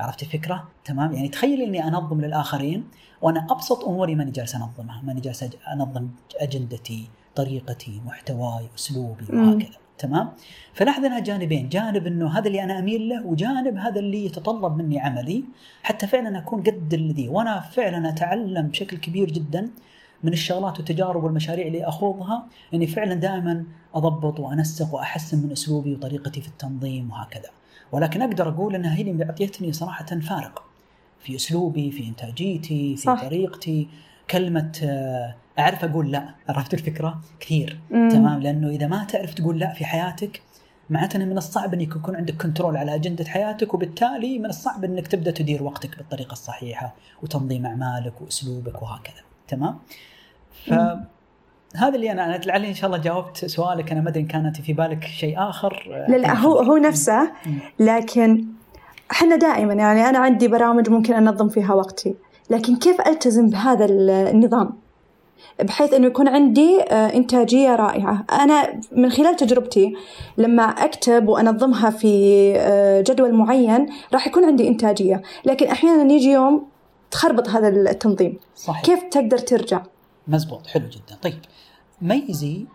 [0.00, 2.84] عرفت الفكرة؟ تمام يعني تخيل إني أنظم للآخرين
[3.22, 6.08] وأنا أبسط أموري ماني جالس أنظمها، ماني جالس أنظم
[6.40, 10.32] أجندتي، طريقتي، محتواي، أسلوبي وهكذا، تمام؟
[10.74, 15.00] فلاحظ انها جانبين، جانب إنه هذا اللي أنا أميل له وجانب هذا اللي يتطلب مني
[15.00, 15.44] عملي
[15.82, 19.70] حتى فعلا أكون قد الذي وأنا فعلا أتعلم بشكل كبير جدا
[20.24, 23.64] من الشغلات والتجارب والمشاريع اللي أخوضها إني فعلا دائما
[23.94, 27.50] أضبط وأنسق وأحسن من أسلوبي وطريقتي في التنظيم وهكذا.
[27.92, 30.64] ولكن أقدر أقول انها هي اللي اعطيتني صراحة فارق
[31.20, 33.24] في أسلوبي في إنتاجيتي في صح.
[33.24, 33.88] طريقتي
[34.30, 38.08] كلمة آه، أعرف أقول لا عرفت الفكرة كثير مم.
[38.08, 40.42] تمام لأنه إذا ما تعرف تقول لا في حياتك
[40.90, 45.30] معناته من الصعب إنك يكون عندك كنترول على أجندة حياتك وبالتالي من الصعب إنك تبدأ
[45.30, 49.78] تدير وقتك بالطريقة الصحيحة وتنظيم أعمالك وأسلوبك وهكذا تمام؟
[50.66, 50.72] ف
[51.76, 53.92] هذا اللي أنا لعلي إن شاء الله جاوبت سؤالك.
[53.92, 56.04] أنا ما أدري إن كانت في بالك شيء آخر.
[56.08, 57.32] لا لا هو هو نفسه.
[57.78, 58.44] لكن
[59.10, 62.14] إحنا دائما يعني أنا عندي برامج ممكن أنظم فيها وقتي.
[62.50, 63.84] لكن كيف ألتزم بهذا
[64.30, 64.72] النظام؟
[65.62, 68.24] بحيث إنه يكون عندي آه، إنتاجية رائعة.
[68.32, 69.94] أنا من خلال تجربتي
[70.38, 75.22] لما أكتب وأنظمها في آه، جدول معين راح يكون عندي إنتاجية.
[75.44, 76.66] لكن أحيانا يجي يوم
[77.14, 78.40] تخربط هذا التنظيم.
[78.56, 78.82] صحيح.
[78.82, 79.82] كيف تقدر ترجع؟
[80.28, 80.66] مزبوط.
[80.66, 81.16] حلو جدا.
[81.22, 81.40] طيب
[82.02, 82.66] ميزي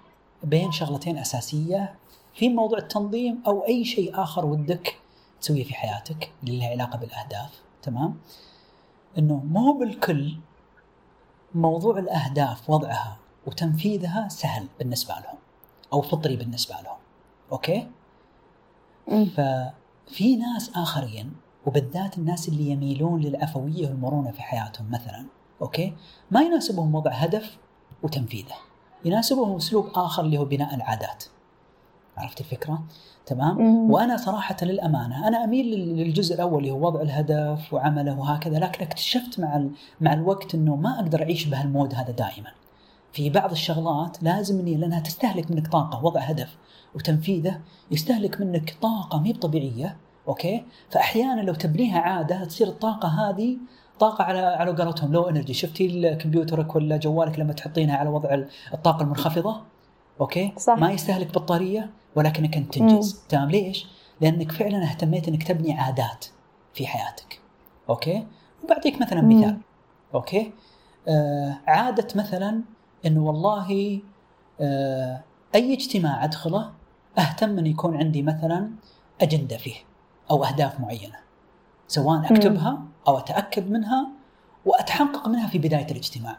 [0.44, 1.96] بين شغلتين أساسية
[2.34, 4.96] في موضوع التنظيم أو أي شيء آخر ودك
[5.42, 8.18] تسويه في حياتك اللي لها علاقة بالأهداف؟ تمام؟
[9.18, 10.38] إنه مو بالكل
[11.56, 13.18] موضوع الأهداف وضعها
[13.48, 15.38] وتنفيذها سهل بالنسبة لهم
[15.94, 16.98] أو فطري بالنسبة لهم.
[17.52, 17.88] أوكي؟
[19.08, 21.34] ففي ناس آخرين
[21.70, 25.26] وبالذات الناس اللي يميلون للعفويه والمرونة في حياتهم مثلا
[25.62, 25.94] okay
[26.32, 27.58] ما يناسبهم وضع هدف
[28.04, 28.56] وتنفيذه
[29.06, 31.24] يناسبهم أسلوب آخر اللي هو بناء العادات
[32.18, 32.84] عرفت الفكرة؟
[33.26, 33.92] تمام؟ مم.
[33.92, 39.40] وأنا صراحة للأمانة أنا أميل للجزء الأول اللي هو وضع الهدف وعمله وهكذا لكن اكتشفت
[39.40, 39.66] مع
[40.02, 42.52] مع الوقت إنه ما أقدر أعيش بهال mode هذا دائما.
[43.14, 46.58] في بعض الشغلات لازم إني لأنها تستهلك منك طاقة وضع هدف
[46.96, 47.60] وتنفيذه
[47.92, 49.98] يستهلك منك طاقة مي طبيعية
[50.30, 53.58] okay؟ فأحيانا لو تبنيها عادة تصير الطاقة هذه
[54.00, 59.04] طاقة على على قولتهم low energy شفتي كمبيوترك ولا جوالك لما تحطينها على وضع الطاقة
[59.04, 59.62] المنخفضة؟
[60.22, 60.78] okay؟ صح.
[60.78, 63.24] ما يستهلك بطارية ولكنك أنت تنجز.
[63.30, 63.88] تمام ليش؟
[64.22, 66.26] لأنك فعلا اهتميت إنك تبني عادات
[66.74, 67.40] في حياتك.
[67.90, 68.28] okay؟
[68.64, 69.40] وبعطيك مثلا مم.
[69.40, 69.58] مثال.
[70.14, 70.52] okay؟
[71.08, 72.62] آه عادة مثلا
[73.06, 74.00] انه والله
[74.62, 75.24] آه
[75.56, 76.72] أي اجتماع أدخله
[77.18, 78.70] أهتم إن يكون عندي مثلا
[79.22, 79.89] أجندة فيه.
[80.32, 81.16] أو أهداف معينة
[81.88, 84.08] سواء أكتبها أو أتأكد منها
[84.66, 86.38] وأتحقق منها في بداية الاجتماع.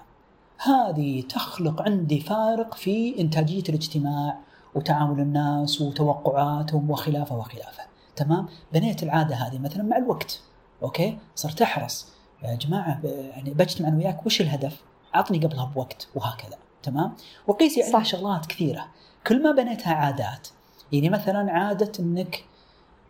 [0.58, 4.38] هذه تخلق عندي فارق في إنتاجية الاجتماع
[4.74, 7.82] وتعامل الناس وتوقعاتهم وخلافه وخلافه.
[8.16, 10.40] تمام؟ بنيت العادة هذه مثلا مع الوقت.
[10.82, 12.08] أوكي؟ صرت أحرص.
[12.42, 14.82] يا جماعة يعني بجتمع أنا وياك وش الهدف؟
[15.14, 16.56] أعطني قبلها بوقت وهكذا.
[16.82, 17.12] تمام؟
[17.46, 18.02] وقيسي عليها.
[18.02, 18.86] شغلات كثيرة.
[19.26, 20.48] كل ما بنيتها عادات
[20.92, 22.44] يعني مثلا عادة إنك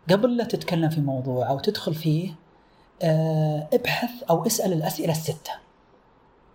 [0.09, 2.33] قبل لا تتكلم في موضوع أو تدخل فيه
[3.01, 5.51] آه، ابحث أو اسأل الأسئلة الستة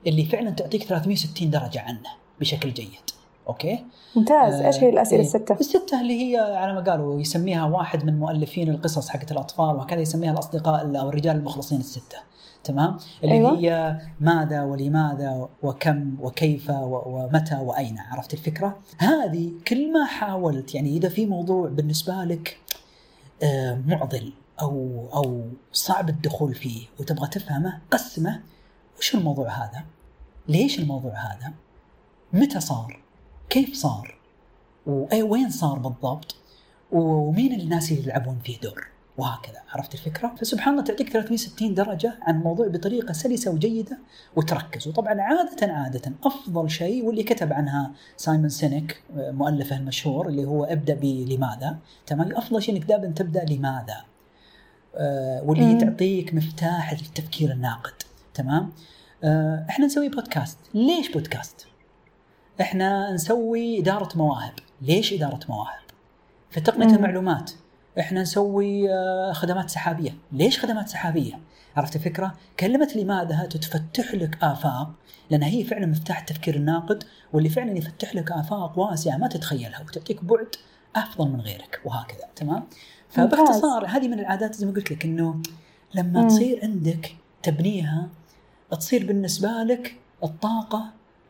[0.07, 2.89] اللي فعلا تعطيك 360 درجة عنه بشكل جيد.
[3.49, 3.85] أوكي؟
[4.17, 4.55] ممتاز.
[4.55, 5.27] إيش هي الأسئلة إيه.
[5.27, 10.01] الستة؟ الستة اللي هي على ما قالوا يسميها واحد من مؤلفين القصص حقت الأطفال وهكذا
[10.01, 12.19] يسميها الأصدقاء أو الرجال المخلصين الستة.
[12.65, 13.59] تمام؟ اللي أيوة.
[13.59, 17.99] هي ماذا ولماذا وكم وكيف ومتى وأين.
[17.99, 22.86] عرفت الفكرة؟ هذه كل ما حاولت يعني إذا في موضوع بالنسبة لك آه،
[23.87, 28.43] معضل أو أو صعب الدخول فيه وتبغى تفهمه قسمه.
[28.99, 29.85] وش الموضوع هذا؟
[30.49, 31.53] ليش الموضوع هذا؟
[32.33, 33.01] متى صار؟
[33.51, 34.19] كيف صار؟
[35.23, 36.37] وين صار بالضبط؟
[36.93, 38.89] ومين الناس اللي يلعبون فيه دور؟
[39.19, 39.59] وهكذا.
[39.69, 43.99] عرفت الفكرة؟ فسبحان الله تعطيك 360 درجة عن الموضوع بطريقة سلسة وجيدة
[44.37, 44.89] وتركز.
[44.89, 50.95] وطبعا عاده عادة أفضل شيء واللي كتب عنها سايمون سينيك مؤلفه المشهور اللي هو ابدأ
[50.95, 51.79] بلماذا.
[52.07, 54.05] تمام؟ أفضل شيء إنك دائما تبدأ لماذا.
[54.97, 55.79] آه، واللي مم.
[55.79, 58.03] تعطيك مفتاح التفكير الناقد.
[58.35, 58.73] تمام؟
[59.25, 60.59] آه، إحنا نسوي بودكاست.
[60.75, 61.67] ليش بودكاست؟
[62.61, 64.53] إحنا نسوي إدارة مواهب.
[64.83, 65.87] ليش إدارة مواهب؟
[66.51, 66.95] في تقنية مم.
[66.95, 67.51] المعلومات.
[68.01, 70.15] إحنا نسوي آه، خدمات سحابية.
[70.33, 71.39] ليش خدمات سحابية؟
[71.77, 74.91] عرفت الفكرة؟ كلمة لماذا تفتح لك آفاق؟
[75.31, 80.25] لأن هي فعلا مفتاح التفكير الناقد واللي فعلا يفتح لك آفاق واسعة ما تتخيلها وتعطيك
[80.25, 80.47] بعد
[80.97, 82.25] أفضل من غيرك وهكذا.
[82.37, 82.63] تمام؟
[83.09, 85.43] فباختصار هذه من العادات زي ما قلت لك إنه
[85.95, 86.29] لما مم.
[86.29, 88.09] تصير عندك تبنيها
[88.71, 90.85] تصير بالنسبة لك الطاقة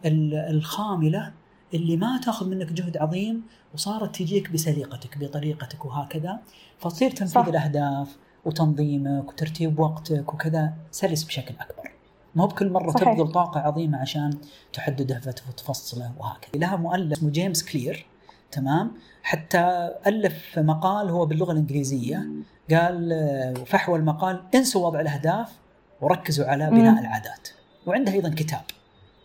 [0.05, 1.33] ال- الخاملة
[1.75, 3.43] اللي ما تاخذ منك جهد عظيم
[3.75, 6.39] وصارت تجيك بسليقتك بطريقتك وهكذا.
[6.79, 7.47] فتصير تنفيذ صح.
[7.47, 11.91] الأهداف وتنظيمك وترتيب وقتك وكذا سلس بشكل أكبر.
[12.35, 13.13] ما هو بكل مرة صحيح.
[13.13, 14.39] تبذل طاقة عظيمة عشان
[14.73, 16.61] تحدد هدف وتفصله وهكذا.
[16.61, 18.07] لها مؤلف اسمه جيمس كلير
[18.51, 18.93] تمام؟
[19.23, 22.27] حتى ألف مقال هو باللغة الإنجليزية.
[22.71, 25.53] قال فحوى المقال انسوا وضع الأهداف
[26.01, 27.01] وركزوا على بناء.
[27.01, 27.49] العادات.
[27.87, 28.63] وعنده أيضا كتاب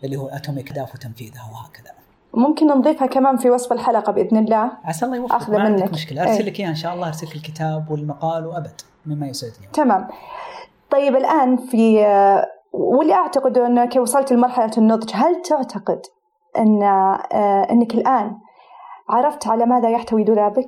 [0.04, 1.92] اللي هو Atomic اهداف وتنفيذها وهكذا.
[2.34, 4.72] ممكن نضيفها كمان في وصف الحلقة بإذن الله.
[4.84, 5.50] عسى الله يوفقك.
[5.50, 5.94] ما عندك منك.
[5.94, 6.22] مشكلة.
[6.22, 6.50] أرسل إيه.
[6.50, 7.08] لك اياه إن شاء الله.
[7.08, 8.82] أرسل لك الكتاب والمقال وأبد.
[9.06, 9.68] مما يسعدني.
[9.74, 10.08] تمام.
[10.92, 12.06] طيب الآن في
[12.74, 16.02] واللي أعتقد أنك وصلت لمرحلة النضج هل تعتقد
[16.58, 18.38] أن آه، أنك الآن
[19.10, 20.68] عرفت على ماذا يحتوي دولابك؟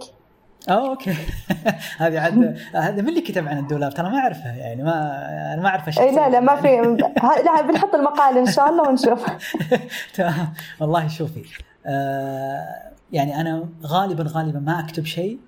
[0.70, 1.14] آه أوكي.
[2.00, 5.68] هذه عاد هذا من اللي كتب عن الدولاب؟ ترى ما أعرفها يعني ما أنا ما
[5.68, 6.98] أعرف أي لا لا ما في.
[7.46, 9.26] لا بنحط المقال إن شاء الله ونشوف.
[10.16, 10.54] تمام.
[10.80, 11.44] والله شوفي
[11.86, 15.40] آه يعني أنا غالبا غالبا ما أكتب شيء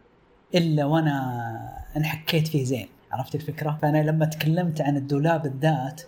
[0.55, 6.01] إلا وأنا انحكيت فيه زين عرفت الفكرة؟ فأنا لما تكلمت عن الدولاب بالذات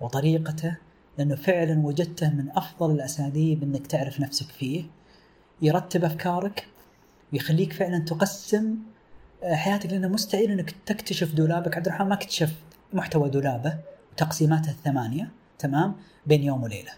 [0.00, 0.76] وطريقته
[1.18, 4.84] لأنه فعلا وجدته من أفضل الأساليب إنك تعرف نفسك فيه
[5.62, 6.66] يرتب أفكارك
[7.32, 8.76] ويخليك فعلا تقسم
[9.42, 11.76] آه، حياتك لأنه مستحيل إنك تكتشف دولابك.
[11.76, 12.54] عبد الرحمن ما اكتشف
[12.92, 13.78] محتوى دولابه
[14.12, 15.94] وتقسيماته الثمانية تمام
[16.26, 16.92] بين يوم وليلة.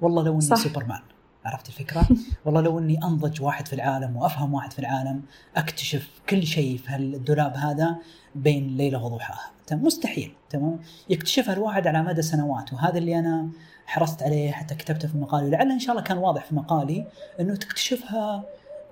[0.00, 0.56] والله لو إني صح.
[0.56, 1.00] سوبرمان
[1.44, 2.08] عرفت الفكرة؟
[2.44, 5.22] والله لو إني أنضج واحد في العالم وأفهم واحد في العالم
[5.56, 7.96] أكتشف كل شيء في هالدولاب هذا
[8.34, 9.50] بين ليلة وضحاها.
[9.66, 10.78] تمام؟ مستحيل تمام؟
[11.08, 13.48] يكتشفها الواحد على مدى سنوات وهذا اللي أنا
[13.86, 17.06] حرصت عليه حتى كتبته في مقالي ولعل إن شاء الله كان واضح في مقالي
[17.40, 18.44] إنه تكتشفها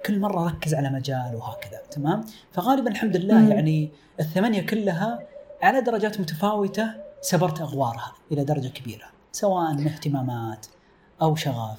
[0.07, 3.51] كل مرة ركز على مجال وهكذا تمام فغالبا الحمد لله مم.
[3.51, 3.91] يعني
[4.21, 5.23] الثمانية كلها
[5.63, 6.91] على درجات متفاوتة
[7.21, 10.67] سبرت أغوارها إلى درجة كبيرة سواء من اهتمامات
[11.23, 11.79] أو شغف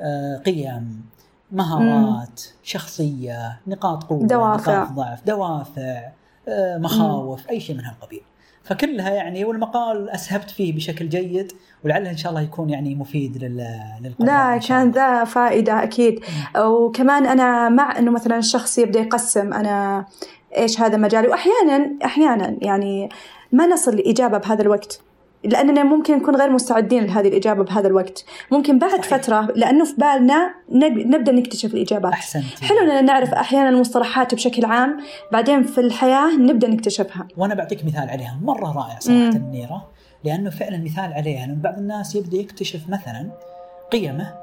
[0.00, 1.06] آه، قيم
[1.52, 4.82] مهارات شخصية نقاط قوة دوافع.
[4.82, 6.10] نقاط ضعف دوافع
[6.48, 8.22] آه، مخاوف أي شيء من هالقبيل
[8.66, 11.52] فكلها يعني والمقال أسهبت فيه بشكل جيد
[11.84, 13.66] ولعله إن شاء الله يكون يعني مفيد لل
[14.18, 16.20] لا كان ذا فائدة أكيد.
[16.58, 20.06] وكمان أنا مع إنه مثلا الشخص يبدأ يقسم أنا
[20.56, 23.08] إيش هذا مجالي واحيانا أحيانا يعني
[23.52, 25.00] ما نصل لإجابة بهذا الوقت.
[25.46, 28.24] لأننا ممكن نكون غير مستعدين لهذه الإجابة بهذا الوقت.
[28.50, 29.18] ممكن بعد صحيح.
[29.18, 30.54] فترة لأنه في بالنا
[31.06, 32.12] نبدأ نكتشف الإجابات.
[32.12, 34.96] احسنت حلو إننا نعرف أحيانا المصطلحات بشكل عام
[35.32, 37.28] بعدين في الحياة نبدأ نكتشفها.
[37.36, 39.88] وأنا بعطيك مثال عليها مرة رائع صراحة النيرة
[40.24, 43.30] لأنه فعلا مثال عليها إنه بعض الناس يبدأ يكتشف مثلا
[43.92, 44.34] قيمة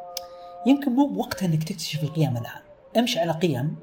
[0.65, 2.61] يمكن مو بوقتها إنك تكتشف القيم الآن.
[2.97, 3.75] امشي على قيم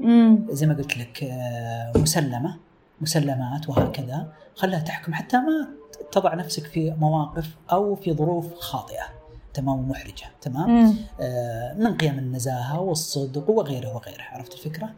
[0.51, 2.57] زي ما قلت لك آه، مسلمة
[3.01, 5.69] مسلمات وهكذا خلها تحكم حتى ما
[6.13, 9.21] تضع نفسك في مواقف أو في ظروف خاطئة
[9.55, 14.91] تمام ومحرجة تمام؟ آه من قيم النزاهة والصدق وغيره وغيره عرفت الفكرة؟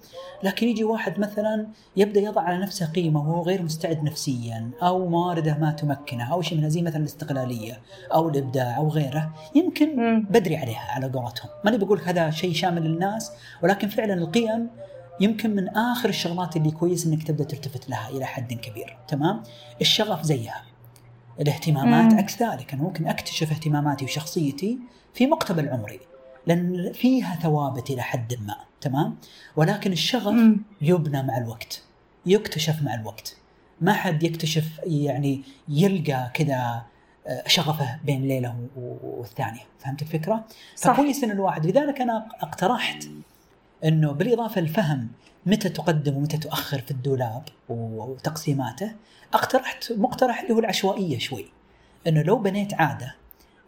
[0.43, 5.59] لكن يجي واحد مثلا يبدأ يضع على نفسه قيمة وهو غير مستعد نفسيا أو موارده
[5.61, 7.81] ما تمكنه أو شيء من زي مثلا الاستقلالية
[8.15, 10.27] أو الإبداع أو غيره يمكن مم.
[10.31, 11.51] بدري عليها على قولتهم.
[11.65, 13.33] ماني بقول هذا شيء شامل للناس
[13.63, 14.71] ولكن فعلا القيم
[15.21, 19.43] يمكن من آخر الشغلات اللي كويس إنك تبدأ تلتفت لها إلى حد كبير تمام؟
[19.81, 20.63] الشغف زيها.
[21.41, 22.73] الاهتمامات عكس ذلك.
[22.75, 24.79] أنا ممكن أكتشف اهتماماتي وشخصيتي
[25.15, 26.01] في مقتبل عمري
[26.47, 29.17] لأن فيها ثوابت إلى حد ما تمام؟
[29.57, 30.63] ولكن الشغف مم.
[30.81, 31.83] يبنى مع الوقت
[32.27, 33.37] يكتشف مع الوقت.
[33.81, 36.83] ما حد يكتشف يعني يلقى كذا
[37.27, 38.57] آه، شغفه بين ليلة
[39.03, 39.61] والثانية.
[39.79, 40.45] فهمت الفكرة؟
[40.77, 40.93] صح.
[40.93, 43.05] فكويس إن الواحد لذلك أنا اقترحت
[43.85, 45.09] إنه بالإضافة للفهم
[45.47, 48.93] متى تقدم ومتى تؤخر في الدولاب وتقسيماته؟
[49.35, 51.45] اقترحت مقترح اللي هو العشوائية شوي
[52.07, 53.15] إنه لو بنيت عادة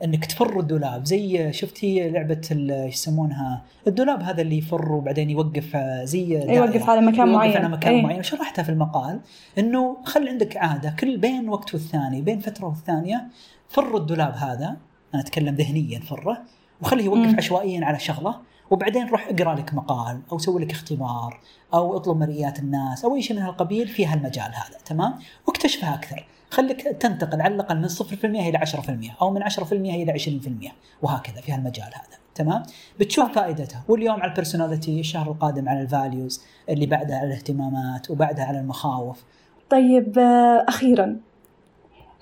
[0.05, 2.41] إنك تفر الدولاب زي شفتي لعبة
[2.89, 7.57] يسمونها؟ الدولاب هذا اللي يفر وبعدين يوقف زي يوقف على مكان يوقف معين.
[7.57, 8.03] على مكان أي.
[8.03, 8.23] معين.
[8.23, 9.21] شرحتها في المقال
[9.59, 13.29] إنه خلي عندك عادة كل بين وقت والثاني بين فترة والثانية
[13.69, 14.77] فر الدولاب هذا
[15.15, 16.43] أنا أتكلم ذهنيا فره
[16.81, 17.37] وخليه يوقف م.
[17.37, 18.41] عشوائيا على شغلة.
[18.71, 21.41] وبعدين روح اقرأ لك مقال أو سوي لك اختبار
[21.75, 25.15] أو اطلب مرئيات الناس أو أي شيء من هالقبيل في هالمجال هذا تمام؟
[25.47, 26.27] واكتشفها أكثر.
[26.51, 31.53] خليك تنتقل على الأقل من 0% إلى 10% أو من 10% إلى 20% وهكذا في
[31.53, 32.63] هالمجال هذا تمام؟
[33.01, 33.85] بتشوف فائدتها.
[33.89, 38.61] واليوم على ال personality الشهر القادم على ال values اللي بعدها على الاهتمامات وبعدها على
[38.61, 39.25] المخاوف.
[39.71, 41.17] طيب آه، أخيرا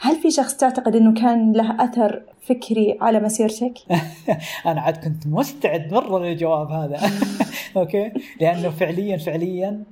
[0.03, 3.79] هل في شخص تعتقد إنه كان له أثر فكري على مسيرتك؟
[4.67, 7.01] أنا عاد كنت مستعد مرة للجواب هذا.
[7.77, 9.85] أوكي؟ لأنه فعليا فعليا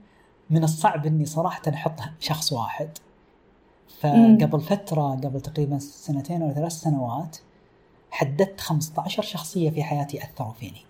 [0.51, 2.89] من الصعب إني صراحة أحط شخص واحد.
[4.01, 7.37] فقبل فترة قبل تقريبا سنتين ولا ثلاث سنوات
[8.11, 10.83] حددت 15 شخصية في حياتي أثروا فيني.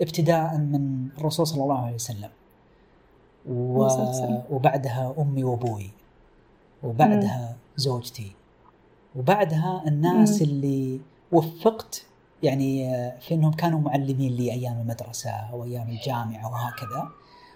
[0.00, 2.30] ابتداء من الرسول صلى الله عليه وسلم.
[3.48, 3.88] و...
[4.50, 5.90] وبعدها أمي وأبوي.
[6.82, 8.32] وبعدها زوجتي.
[9.16, 10.48] وبعدها الناس مم.
[10.48, 11.00] اللي
[11.32, 12.06] وفقت
[12.42, 17.08] يعني في إنهم كانوا معلمين لي أيام المدرسة أو أيام الجامعة وهكذا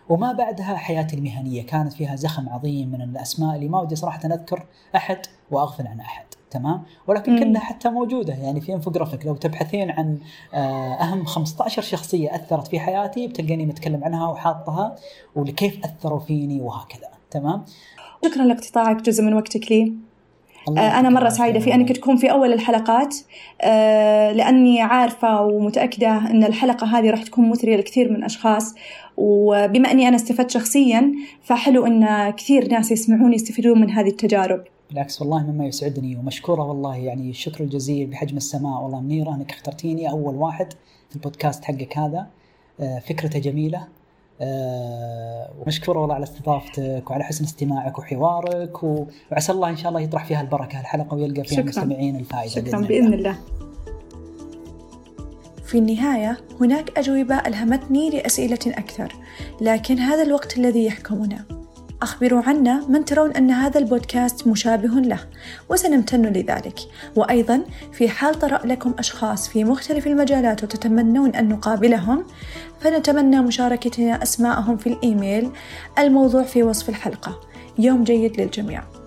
[0.08, 4.66] وما بعدها حياتي المهنية كانت فيها زخم عظيم من الأسماء اللي ما ودي صراحة أذكر
[4.96, 5.18] أحد
[5.50, 7.38] وأغفل عن أحد تمام؟ ولكن مم.
[7.38, 10.18] كلها حتى موجودة يعني في انفوجرافيك لو تبحثين عن
[10.54, 14.96] آه، أهم 15 شخصية أثرت في حياتي بتلقيني متكلم عنها وحاطها
[15.36, 17.64] وكيف أثروا فيني وهكذا تمام؟
[18.24, 19.82] شكرا لاقتطاعك جزء من وقتك لي.
[19.82, 20.07] آه،
[20.68, 23.16] أنا مرة سعيدة في أنك تكون في أول الحلقات.
[23.60, 28.74] آه، لأني عارفة ومتأكدة أن الحلقة هذه راح تكون مثرية لكثير من الأشخاص.
[29.16, 31.12] وبما أني أنا استفدت شخصيا
[31.42, 34.64] فحلو أن كثير ناس يسمعون يستفيدون من هذه التجارب.
[34.90, 36.96] بالعكس والله مما يسعدني ومشكورة والله.
[36.96, 38.82] يعني الشكر الجزيل بحجم السماء.
[38.82, 40.72] والله منيرة أنك اخترتيني أول واحد
[41.10, 42.26] في البودكاست حقك هذا.
[42.80, 43.97] آه، فكرته جميلة.
[44.40, 45.50] أه
[45.88, 50.80] والله على استضافتك وعلى حسن استماعك وحوارك وعسى الله إن شاء الله يطرح فيها البركة.
[50.80, 53.16] الحلقة ويلقى فيها المستمعين الفائدة شكرا بإذن الله.
[53.16, 53.38] الله.
[55.64, 59.16] في النهاية هناك أجوبة ألهمتني لأسئلة أكثر
[59.60, 61.44] لكن هذا الوقت الذي يحكمنا.
[62.02, 65.20] أخبروا عنا من ترون أن هذا البودكاست مشابه له
[65.68, 66.78] وسنمتن لذلك.
[67.16, 72.24] وأيضا في حال طرأ لكم أشخاص في مختلف المجالات وتتمنون أن نقابلهم
[72.80, 75.50] فنتمنى مشاركتنا أسماءهم في الإيميل
[75.98, 77.40] الموضوع في وصف الحلقة.
[77.78, 78.97] يوم جيد للجميع.